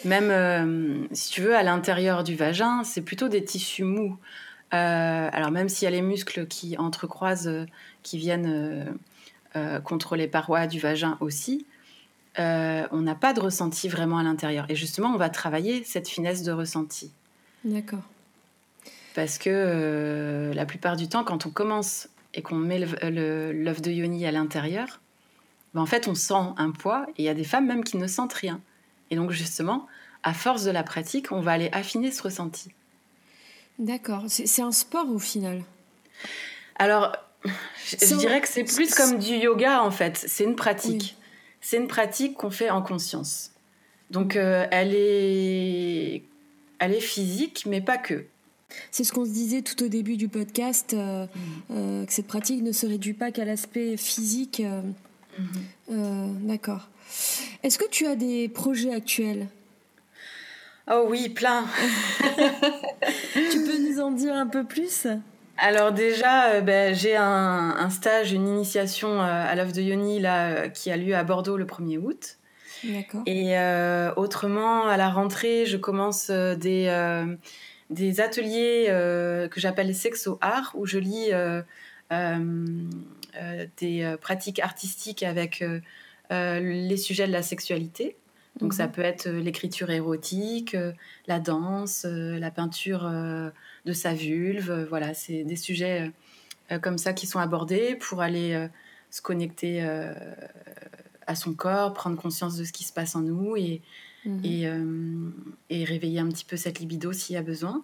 Même, 0.06 1.08
si 1.12 1.32
tu 1.32 1.42
veux, 1.42 1.56
à 1.56 1.64
l'intérieur 1.64 2.24
du 2.24 2.36
vagin, 2.36 2.84
c'est 2.84 3.02
plutôt 3.02 3.28
des 3.28 3.44
tissus 3.44 3.84
mous. 3.84 4.18
alors 4.72 5.52
même 5.52 5.70
s'il 5.70 5.86
y 5.86 5.88
a 5.88 5.92
les 5.92 6.02
muscles 6.02 6.48
qui 6.48 6.78
entrecroisent, 6.78 7.66
qui 8.02 8.18
viennent 8.18 8.94
contre 9.84 10.16
les 10.16 10.28
parois 10.28 10.68
du 10.68 10.80
vagin 10.80 11.18
aussi, 11.20 11.66
euh, 12.40 12.88
on 12.92 13.02
n'a 13.02 13.16
pas 13.16 13.34
de 13.34 13.40
ressenti 13.40 13.88
vraiment 13.88 14.18
à 14.18 14.24
l'intérieur. 14.24 14.66
Et 14.70 14.76
justement, 14.76 15.10
on 15.10 15.18
va 15.18 15.30
travailler 15.30 15.84
cette 15.84 16.08
finesse 16.08 16.44
de 16.44 16.52
ressenti. 16.52 17.12
D'accord. 17.64 18.04
Parce 19.16 19.38
que 19.38 19.50
euh, 19.50 20.54
la 20.54 20.66
plupart 20.66 20.96
du 20.96 21.08
temps, 21.08 21.24
quand 21.24 21.46
on 21.46 21.50
commence 21.50 22.10
et 22.34 22.42
qu'on 22.42 22.56
met 22.56 22.80
l'œuf 22.80 23.82
de 23.82 23.92
yoni 23.92 24.26
à 24.26 24.32
l'intérieur, 24.32 25.02
ben 25.74 25.82
en 25.82 25.86
fait, 25.86 26.08
on 26.08 26.16
sent 26.16 26.34
un 26.58 26.72
poids 26.72 27.06
et 27.18 27.24
il 27.24 27.26
y 27.26 27.30
a 27.30 27.34
des 27.34 27.44
femmes 27.44 27.68
même 27.68 27.84
qui 27.84 27.98
ne 27.98 28.08
sentent 28.08 28.34
rien. 28.34 28.62
Et 29.12 29.16
donc, 29.16 29.32
justement, 29.32 29.88
à 30.24 30.34
force 30.34 30.64
de 30.64 30.72
la 30.72 30.84
pratique, 30.84 31.32
on 31.32 31.42
va 31.42 31.52
aller 31.52 31.70
affiner 31.72 32.12
ce 32.12 32.24
ressenti. 32.24 32.72
D'accord. 33.80 34.24
C'est 34.28 34.62
un 34.62 34.72
sport 34.72 35.10
au 35.10 35.20
final? 35.20 35.64
Alors, 36.78 37.16
je, 37.44 38.16
dirais 38.16 38.42
que 38.42 38.48
c'est 38.48 38.64
plus 38.64 38.94
comme 38.96 39.20
du 39.20 39.36
yoga 39.36 39.84
en 39.84 39.92
fait. 39.92 40.18
C'est 40.18 40.44
une 40.44 40.56
pratique 40.56 41.18
c'est 41.64 41.78
une 41.78 41.88
pratique 41.88 42.36
qu'on 42.36 42.52
fait 42.52 42.70
en 42.70 42.82
conscience. 42.84 43.52
Donc 44.12 44.36
euh, 44.36 44.68
elle, 44.70 44.94
est, 44.94 46.24
elle 46.78 46.94
est 46.94 47.00
physique, 47.00 47.66
mais 47.66 47.82
pas 47.82 47.98
que. 47.98 48.26
C'est 48.92 49.04
ce 49.04 49.12
qu'on 49.12 49.26
se 49.26 49.32
disait 49.32 49.62
tout 49.62 49.84
au 49.84 49.88
début 49.88 50.18
du 50.18 50.28
podcast, 50.28 50.94
euh, 50.94 51.26
mm. 51.26 51.30
euh, 51.72 52.06
que 52.06 52.14
cette 52.14 52.28
pratique 52.28 52.64
ne 52.64 52.72
se 52.72 52.86
réduit 52.86 53.14
pas 53.14 53.32
qu'à 53.32 53.46
l'aspect 53.46 53.98
physique. 53.98 54.62
Mm-hmm. 55.40 56.48
D'accord. 56.48 56.90
Est-ce 57.64 57.78
que 57.78 57.90
tu 57.90 58.06
as 58.06 58.16
des 58.16 58.50
projets 58.50 58.94
actuels? 58.94 59.48
Oh 60.92 61.06
oui, 61.08 61.30
plein. 61.30 61.66
tu 63.52 63.64
peux 63.64 63.90
nous 63.90 64.02
en 64.02 64.12
dire 64.12 64.34
un 64.34 64.48
peu 64.48 64.66
plus? 64.66 65.08
Alors 65.58 65.92
déjà, 65.92 66.50
euh, 66.50 66.62
ben, 66.62 66.94
j'ai 66.94 67.16
un, 67.16 67.90
stage, 67.90 68.34
une 68.34 68.48
initiation 68.48 69.22
euh, 69.22 69.26
à 69.26 69.56
l'œuvre 69.56 69.72
de 69.72 69.82
Yoni 69.82 70.20
là, 70.20 70.48
euh, 70.48 70.70
qui 70.70 70.92
a 70.92 70.98
lieu 70.98 71.16
à 71.16 71.24
Bordeaux 71.24 71.58
le 71.58 71.66
1er 71.66 71.98
août. 71.98 72.38
Et 73.26 73.56
autrement, 74.18 74.88
à 74.88 74.98
la 74.98 75.10
rentrée, 75.10 75.66
je 75.66 75.78
commence 75.78 76.30
des, 76.30 77.26
des 77.94 78.22
ateliers 78.22 78.86
que 78.88 79.60
j'appelle 79.60 79.94
sexo 79.96 80.38
art, 80.42 80.72
où 80.76 80.86
je 80.86 81.00
lis 81.00 81.32
des 83.78 84.16
pratiques 84.22 84.60
artistiques 84.60 85.24
avec 85.24 85.64
les 86.30 86.98
sujets 86.98 87.28
de 87.28 87.32
la 87.32 87.44
sexualité. 87.44 88.16
Donc 88.60 88.74
ça 88.74 88.86
mhm. 88.86 88.92
peut 88.92 89.02
être 89.02 89.30
l'écriture 89.30 89.90
érotique, 89.90 90.78
la 91.28 91.40
danse, 91.40 92.06
la 92.06 92.52
peinture 92.52 93.10
de 93.86 93.94
sa 93.94 94.14
vulve. 94.14 94.72
Euh, 94.72 94.86
voilà, 94.86 95.14
c'est 95.14 95.44
des 95.44 95.56
sujets 95.56 96.12
euh, 96.72 96.80
comme 96.80 96.98
ça 96.98 97.14
qui 97.14 97.28
sont 97.28 97.40
abordés 97.40 97.96
pour 97.96 98.22
aller 98.22 98.54
euh, 98.54 98.68
se 99.10 99.22
connecter 99.22 99.84
à 101.28 101.36
son 101.36 101.54
corps, 101.54 101.94
prendre 101.94 102.20
conscience 102.20 102.58
de 102.58 102.64
ce 102.64 102.74
qui 102.74 102.84
se 102.84 102.92
passe 102.92 103.16
en 103.16 103.22
nous 103.22 103.56
et, 103.56 103.82
mhm. 104.26 105.34
et, 105.70 105.84
réveiller 105.84 106.20
un 106.20 106.30
petit 106.30 106.46
peu 106.46 106.58
cette 106.58 106.80
libido 106.80 107.14
s'il 107.14 107.36
y 107.36 107.38
a 107.38 107.42
besoin. 107.42 107.84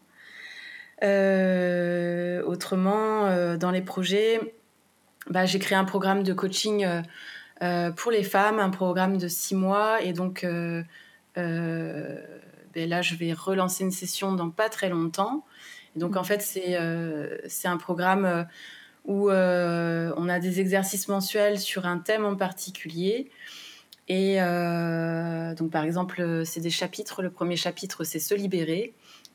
autrement, 2.45 3.55
dans 3.57 3.71
les 3.71 3.81
projets, 3.81 4.55
bah, 5.29 5.45
j'ai 5.45 5.59
créé 5.59 5.77
un 5.77 5.85
programme 5.85 6.23
de 6.23 6.33
coaching 6.33 6.85
pour 7.95 8.11
les 8.11 8.23
femmes, 8.23 8.59
un 8.59 8.69
programme 8.69 9.17
de 9.17 9.27
six 9.27 9.55
mois. 9.55 10.01
Et 10.01 10.13
donc, 10.13 10.45
ben 11.35 12.55
là, 12.75 13.01
je 13.01 13.15
vais 13.15 13.33
relancer 13.33 13.83
une 13.83 13.91
session 13.91 14.33
dans 14.33 14.49
pas 14.49 14.69
très 14.69 14.89
longtemps 14.89 15.43
donc, 15.95 16.15
en 16.15 16.23
fait, 16.23 16.41
c'est 16.41 16.77
euh, 16.79 17.37
un 17.65 17.77
programme 17.77 18.25
euh, 18.25 18.43
où 19.05 19.29
euh, 19.29 20.11
on 20.17 20.29
a 20.29 20.39
des 20.39 20.59
exercices 20.59 21.07
mensuels 21.07 21.59
sur 21.59 21.85
un 21.85 21.97
thème 21.99 22.25
en 22.25 22.35
particulier. 22.35 23.29
Et 24.09 24.37
donc, 25.55 25.71
par 25.71 25.83
exemple, 25.83 26.43
c'est 26.45 26.61
des 26.61 26.69
chapitres. 26.69 27.21
Le 27.21 27.29
premier 27.29 27.55
chapitre, 27.55 28.03
c'est 28.03 28.19
se 28.19 28.33
libérer. 28.33 28.93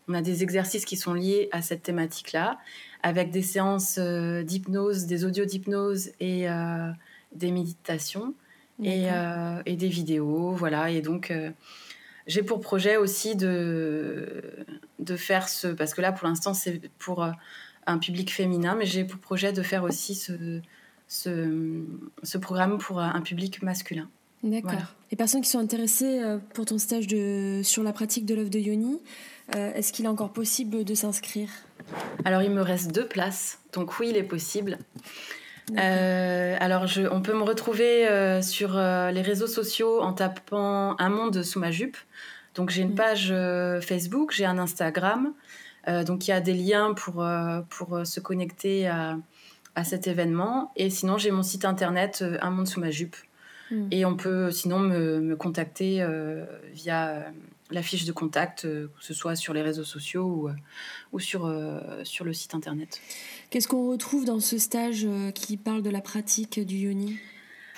On 0.08 0.14
a 0.14 0.20
des 0.20 0.42
exercices 0.42 0.84
qui 0.84 0.96
sont 0.96 1.14
liés 1.14 1.48
à 1.52 1.62
cette 1.62 1.82
thématique-là, 1.82 2.58
avec 3.02 3.30
des 3.30 3.42
séances 3.42 3.98
d'hypnose, 3.98 5.06
des 5.06 5.24
audios 5.24 5.44
d'hypnose 5.44 6.10
et 6.18 6.46
des 7.32 7.52
méditations 7.52 8.34
et, 8.82 9.06
et, 9.64 9.76
des 9.76 9.88
vidéos. 9.88 10.50
Voilà. 10.52 10.90
Et 10.90 11.02
donc, 11.02 11.32
j'ai 12.26 12.42
pour 12.42 12.60
projet 12.60 12.96
aussi 12.96 13.36
de, 13.36 14.42
de 14.98 15.16
faire 15.16 15.48
ce... 15.48 15.68
Parce 15.68 15.94
que 15.94 16.00
là, 16.00 16.12
pour 16.12 16.26
l'instant, 16.26 16.54
c'est 16.54 16.80
pour 16.98 17.22
euh, 17.22 17.30
un 17.86 17.98
public 17.98 18.32
féminin, 18.32 18.74
mais 18.74 18.86
j'ai 18.86 19.04
pour 19.04 19.20
projet 19.20 19.52
de 19.52 19.62
faire 19.62 19.84
aussi 19.84 20.14
ce, 20.14 20.60
ce, 21.06 21.84
ce 22.22 22.38
programme 22.38 22.78
pour 22.78 23.00
un 23.00 23.20
public 23.20 23.62
masculin. 23.62 24.08
D'accord. 24.44 24.94
Les 25.10 25.16
personnes 25.16 25.40
qui 25.40 25.48
sont 25.48 25.58
intéressées 25.58 26.20
euh, 26.22 26.38
pour 26.54 26.64
ton 26.64 26.78
stage 26.78 27.06
de, 27.06 27.60
sur 27.64 27.82
la 27.82 27.92
pratique 27.92 28.26
de 28.26 28.34
l'œuvre 28.34 28.50
de 28.50 28.58
Yoni, 28.58 29.00
Est-ce 29.52 29.92
qu'il 29.92 30.04
est 30.06 30.08
encore 30.08 30.32
possible 30.32 30.84
de 30.84 30.94
s'inscrire? 30.94 31.48
Alors 32.24 32.42
il 32.42 32.50
me 32.50 32.62
reste 32.62 32.92
deux 32.92 33.06
places, 33.06 33.58
donc 33.72 33.98
oui, 33.98 34.08
il 34.10 34.16
est 34.16 34.22
possible. 34.22 34.78
alors, 35.76 36.86
je, 36.86 37.02
on 37.10 37.20
peut 37.20 37.34
me 37.34 37.42
retrouver 37.42 38.08
sur 38.42 38.76
les 38.76 39.22
réseaux 39.22 39.46
sociaux 39.46 40.00
en 40.00 40.14
tapant 40.14 40.96
Un 40.98 41.10
monde 41.10 41.42
sous 41.42 41.58
ma 41.58 41.70
jupe. 41.70 41.98
Donc, 42.54 42.70
j'ai 42.70 42.82
une 42.82 42.94
page 42.94 43.34
Facebook, 43.82 44.32
j'ai 44.32 44.46
un 44.46 44.58
Instagram. 44.58 45.34
donc, 46.06 46.26
il 46.26 46.30
y 46.30 46.34
a 46.34 46.40
des 46.40 46.54
liens 46.54 46.94
pour, 46.94 47.22
pour 47.68 48.06
se 48.06 48.20
connecter 48.20 48.86
à, 48.86 49.18
à 49.74 49.84
cet 49.84 50.06
événement. 50.06 50.72
Et 50.76 50.90
sinon, 50.90 51.18
j'ai 51.18 51.30
mon 51.30 51.42
site 51.42 51.64
internet 51.64 52.20
euh, 52.22 52.38
Un 52.42 52.50
monde 52.50 52.68
sous 52.68 52.80
ma 52.80 52.90
jupe. 52.90 53.16
Hmm. 53.74 53.88
Et 53.90 54.04
on 54.04 54.16
peut 54.16 54.50
sinon 54.50 54.78
me, 54.78 55.20
me 55.20 55.36
contacter 55.36 56.00
euh, 56.00 56.44
via 56.72 57.08
euh, 57.08 57.22
la 57.70 57.82
fiche 57.82 58.04
de 58.04 58.12
contact, 58.12 58.62
que 58.62 58.88
ce 59.00 59.14
soit 59.14 59.34
sur 59.34 59.52
les 59.52 59.62
réseaux 59.62 59.84
sociaux 59.84 60.24
ou, 60.24 60.50
ou 61.12 61.18
sur, 61.18 61.52
sur 62.04 62.24
le 62.24 62.32
site 62.32 62.54
internet. 62.54 63.00
Qu'est-ce 63.50 63.66
qu'on 63.66 63.90
retrouve 63.90 64.24
dans 64.26 64.38
ce 64.38 64.58
stage 64.58 65.06
qui 65.34 65.56
parle 65.56 65.82
de 65.82 65.90
la 65.90 66.00
pratique 66.02 66.60
du 66.64 66.76
yoni? 66.76 67.18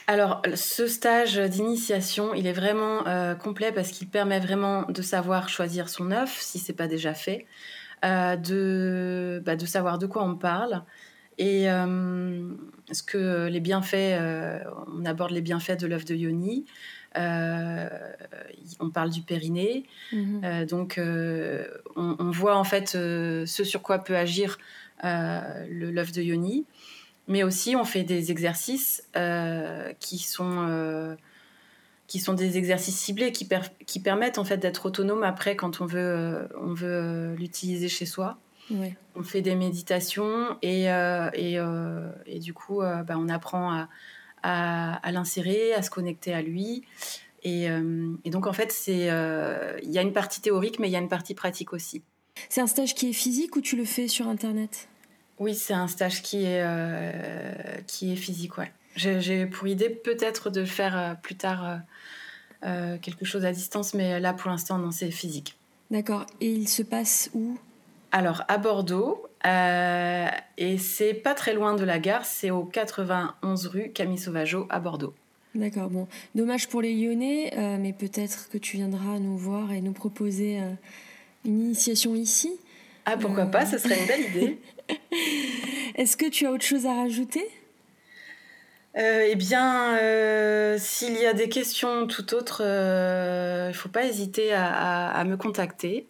Alors, 0.09 0.43
ce 0.55 0.87
stage 0.87 1.39
d'initiation, 1.39 2.35
il 2.35 2.47
est 2.47 2.53
vraiment 2.53 3.05
complet 3.37 3.73
parce 3.73 3.91
qu'il 3.91 4.09
permet 4.09 4.41
vraiment 4.41 4.83
de 4.83 5.03
savoir 5.03 5.49
choisir 5.49 5.89
son 5.89 6.11
œuf, 6.11 6.37
si 6.41 6.59
c'est 6.59 6.73
pas 6.75 6.89
déjà 6.89 7.15
fait, 7.15 7.47
de, 8.03 9.41
bah, 9.47 9.57
de 9.57 9.67
savoir 9.67 9.99
de 9.99 10.07
quoi 10.07 10.25
on 10.25 10.35
parle, 10.35 10.83
et 11.39 11.71
euh, 11.71 12.51
ce 12.91 13.03
que 13.03 13.47
les 13.47 13.61
bienfaits, 13.61 13.95
euh, 13.95 14.59
on 14.95 15.05
aborde 15.05 15.33
les 15.33 15.43
bienfaits 15.43 15.79
de 15.81 15.87
l'œuf 15.87 16.05
de 16.05 16.15
Yoni. 16.15 16.65
Euh, 17.17 17.89
on 18.81 18.91
parle 18.91 19.11
du 19.11 19.23
périnée. 19.23 19.85
Mhm. 20.13 20.67
donc, 20.67 21.01
on, 21.97 22.31
voit 22.31 22.57
en 22.57 22.65
fait 22.65 22.89
ce 22.89 23.45
sur 23.47 23.83
quoi 23.83 23.99
peut 23.99 24.17
agir 24.17 24.59
l'œuf 25.03 26.13
de 26.13 26.23
Yoni. 26.23 26.65
Mais 27.29 27.43
aussi, 27.43 27.75
on 27.75 27.85
fait 27.85 28.05
des 28.05 28.31
exercices 28.31 29.03
qui 30.01 30.19
sont 30.19 31.17
qui 32.07 32.21
sont 32.21 32.35
des 32.35 32.57
exercices 32.57 32.97
ciblés 32.97 33.33
qui, 33.33 33.49
qui 33.85 33.99
permettent 33.99 34.39
en 34.39 34.45
fait 34.45 34.59
d'être 34.59 34.87
autonome 34.87 35.25
après 35.25 35.57
quand 35.57 35.81
on 35.81 35.87
veut, 35.87 36.49
on 36.61 36.73
veut 36.73 37.35
l'utiliser 37.35 37.89
chez 37.89 38.07
soi. 38.07 38.39
On 39.15 39.23
fait 39.23 39.43
des 39.43 39.55
méditations 39.55 40.59
et, 40.63 40.91
euh, 40.91 41.31
euh, 41.35 42.13
et, 42.27 42.39
du 42.39 42.53
coup, 42.53 42.83
euh, 42.83 43.03
bah, 43.03 43.15
on 43.19 43.29
apprend 43.29 43.87
à, 44.43 44.95
à, 44.95 45.13
l'insérer, 45.13 45.73
à 45.75 45.83
se 45.83 45.91
connecter 45.91 46.35
à 46.35 46.43
lui. 46.43 46.85
Et, 47.43 47.67
et 48.25 48.31
donc, 48.31 48.47
en 48.49 48.53
fait, 48.53 48.75
il 48.89 48.97
y 48.99 49.09
a 49.99 50.03
une 50.03 50.13
partie 50.13 50.41
théorique, 50.41 50.81
mais 50.81 50.89
il 50.89 50.91
y 50.91 50.97
a 50.97 50.99
une 50.99 51.09
partie 51.09 51.35
pratique 51.35 51.73
aussi. 51.73 52.03
C'est 52.49 52.61
un 52.61 52.67
stage 52.67 52.95
qui 52.95 53.11
est 53.11 53.13
physique 53.13 53.55
ou 53.55 53.61
tu 53.61 53.77
le 53.77 53.85
fais 53.85 54.09
sur 54.09 54.27
Internet? 54.27 54.89
Oui, 55.39 55.55
c'est 55.55 55.75
un 55.75 55.87
stage 55.87 56.23
qui 56.23 56.45
est, 56.45 56.65
qui 57.87 58.13
est 58.13 58.17
physique, 58.17 58.59
ouais. 58.59 58.73
J'ai 58.97 59.47
pour 59.47 59.69
idée 59.69 59.91
peut-être 59.91 60.51
de 60.51 60.65
faire 60.65 61.17
plus 61.23 61.37
tard 61.37 61.81
quelque 62.63 63.25
chose 63.25 63.45
à 63.45 63.53
distance, 63.53 63.95
mais 63.95 64.19
là, 64.19 64.33
pour 64.33 64.51
l'instant, 64.51 64.79
non, 64.79 64.91
c'est 64.91 65.13
physique. 65.13 65.57
D'accord. 65.93 66.27
Et 66.41 66.51
il 66.51 66.69
se 66.69 66.83
passe 66.83 67.31
où? 67.33 67.59
Alors, 68.17 68.45
à 68.49 68.57
Bordeaux, 68.57 69.27
euh, 69.45 70.27
et 70.57 70.79
c'est 70.79 71.13
pas 71.13 71.35
très 71.35 71.53
loin 71.53 71.75
de 71.75 71.85
la 71.85 71.99
gare, 71.99 72.25
c'est 72.25 72.51
au 72.51 72.65
91 72.65 73.67
rue 73.67 73.91
Camille 73.93 74.17
Sauvageau 74.17 74.67
à 74.71 74.81
Bordeaux. 74.81 75.13
D'accord, 75.55 75.91
bon. 75.91 76.09
Dommage 76.35 76.67
pour 76.69 76.81
les 76.81 76.95
Lyonnais, 76.95 77.53
euh, 77.59 77.77
mais 77.79 77.93
peut-être 77.93 78.49
que 78.49 78.57
tu 78.57 78.79
viendras 78.79 79.19
nous 79.19 79.37
voir 79.37 79.71
et 79.71 79.83
nous 79.83 79.93
proposer 79.93 80.63
euh, 80.63 80.71
une 81.45 81.61
initiation 81.61 82.15
ici. 82.15 82.59
Ah, 83.05 83.19
pourquoi 83.19 83.45
pas, 83.45 83.67
ce 83.67 83.77
serait 83.77 84.01
une 84.01 84.07
belle 84.07 84.31
idée. 84.31 84.61
Est-ce 85.97 86.17
que 86.17 86.31
tu 86.31 86.47
as 86.47 86.53
autre 86.53 86.65
chose 86.65 86.87
à 86.87 86.95
rajouter? 86.95 87.47
Eh 88.95 89.35
bien, 89.37 89.99
s'il 90.79 91.21
y 91.21 91.27
a 91.27 91.35
des 91.35 91.51
questions 91.51 92.07
tout 92.07 92.35
autres, 92.35 92.63
il 92.63 93.69
ne 93.69 93.75
faut 93.75 93.91
pas 93.91 94.07
hésiter 94.07 94.55
à 94.55 95.23
me 95.27 95.37
contacter. 95.37 96.07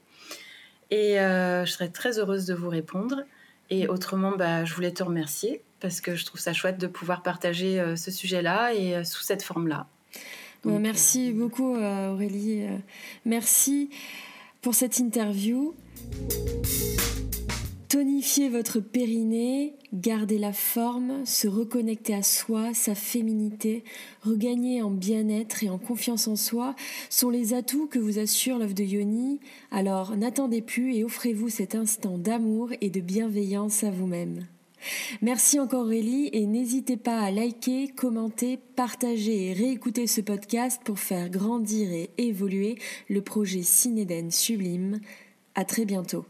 Et 0.90 1.18
euh, 1.18 1.64
je 1.64 1.72
serais 1.72 1.88
très 1.88 2.18
heureuse 2.18 2.46
de 2.46 2.55
vous 2.55 2.68
répondre. 2.68 3.22
Et 3.70 3.88
autrement, 3.88 4.33
bah, 4.37 4.64
je 4.64 4.75
voulais 4.75 4.92
te 4.92 5.03
remercier 5.03 5.62
parce 5.81 6.01
que 6.01 6.14
je 6.14 6.25
trouve 6.25 6.40
ça 6.40 6.53
chouette 6.53 6.79
de 6.79 6.87
pouvoir 6.87 7.22
partager 7.22 7.81
euh, 7.81 7.96
ce 7.96 8.11
sujet-là 8.11 8.72
et 8.75 8.94
euh, 8.94 9.05
sous 9.05 9.22
cette 9.22 9.42
forme-là. 9.42 9.87
merci 10.64 11.33
beaucoup 11.33 11.77
Aurélie. 11.77 12.66
merci 13.25 13.90
pour 14.62 14.75
cette 14.75 14.99
interview. 14.99 15.75
Tonifier 17.97 18.51
votre 18.51 18.79
périnée, 18.79 19.73
garder 19.95 20.37
la 20.37 20.53
forme, 20.53 21.25
se 21.25 21.49
reconnecter 21.49 22.13
à 22.13 22.23
soi, 22.23 22.75
sa 22.75 22.95
féminité, 22.95 23.85
regagner 24.21 24.83
en 24.83 24.91
bien-être 24.91 25.65
et 25.65 25.71
en 25.71 25.79
confiance 25.79 26.29
en 26.29 26.37
soi 26.37 26.75
sont 27.09 27.31
les 27.31 27.55
atouts 27.55 27.87
que 27.87 27.99
vous 27.99 28.19
assure 28.19 28.59
l'œuvre 28.59 28.75
de 28.75 28.85
Yoni. 28.85 29.41
Alors 29.71 30.15
n'attendez 30.15 30.61
plus 30.61 30.95
et 30.95 31.05
offrez-vous 31.05 31.49
cet 31.49 31.75
instant 31.75 32.19
d'amour 32.19 32.69
et 32.83 32.91
de 32.91 33.01
bienveillance 33.01 33.83
à 33.83 33.91
vous-même. 33.91 34.47
Merci 35.23 35.59
encore 35.59 35.87
Aurélie 35.87 36.29
et 36.35 36.45
n'hésitez 36.45 36.99
pas 36.99 37.21
à 37.21 37.31
liker, 37.31 37.89
commenter, 37.89 38.59
partager 38.77 39.47
et 39.47 39.53
réécouter 39.55 40.07
ce 40.07 40.21
podcast 40.21 40.83
pour 40.85 40.99
faire 40.99 41.31
grandir 41.31 41.91
et 41.91 42.11
évoluer 42.19 42.77
le 43.09 43.23
projet 43.23 43.63
Cinéden 43.63 44.31
Sublime. 44.31 45.01
À 45.55 45.65
très 45.65 45.87
bientôt. 45.87 46.27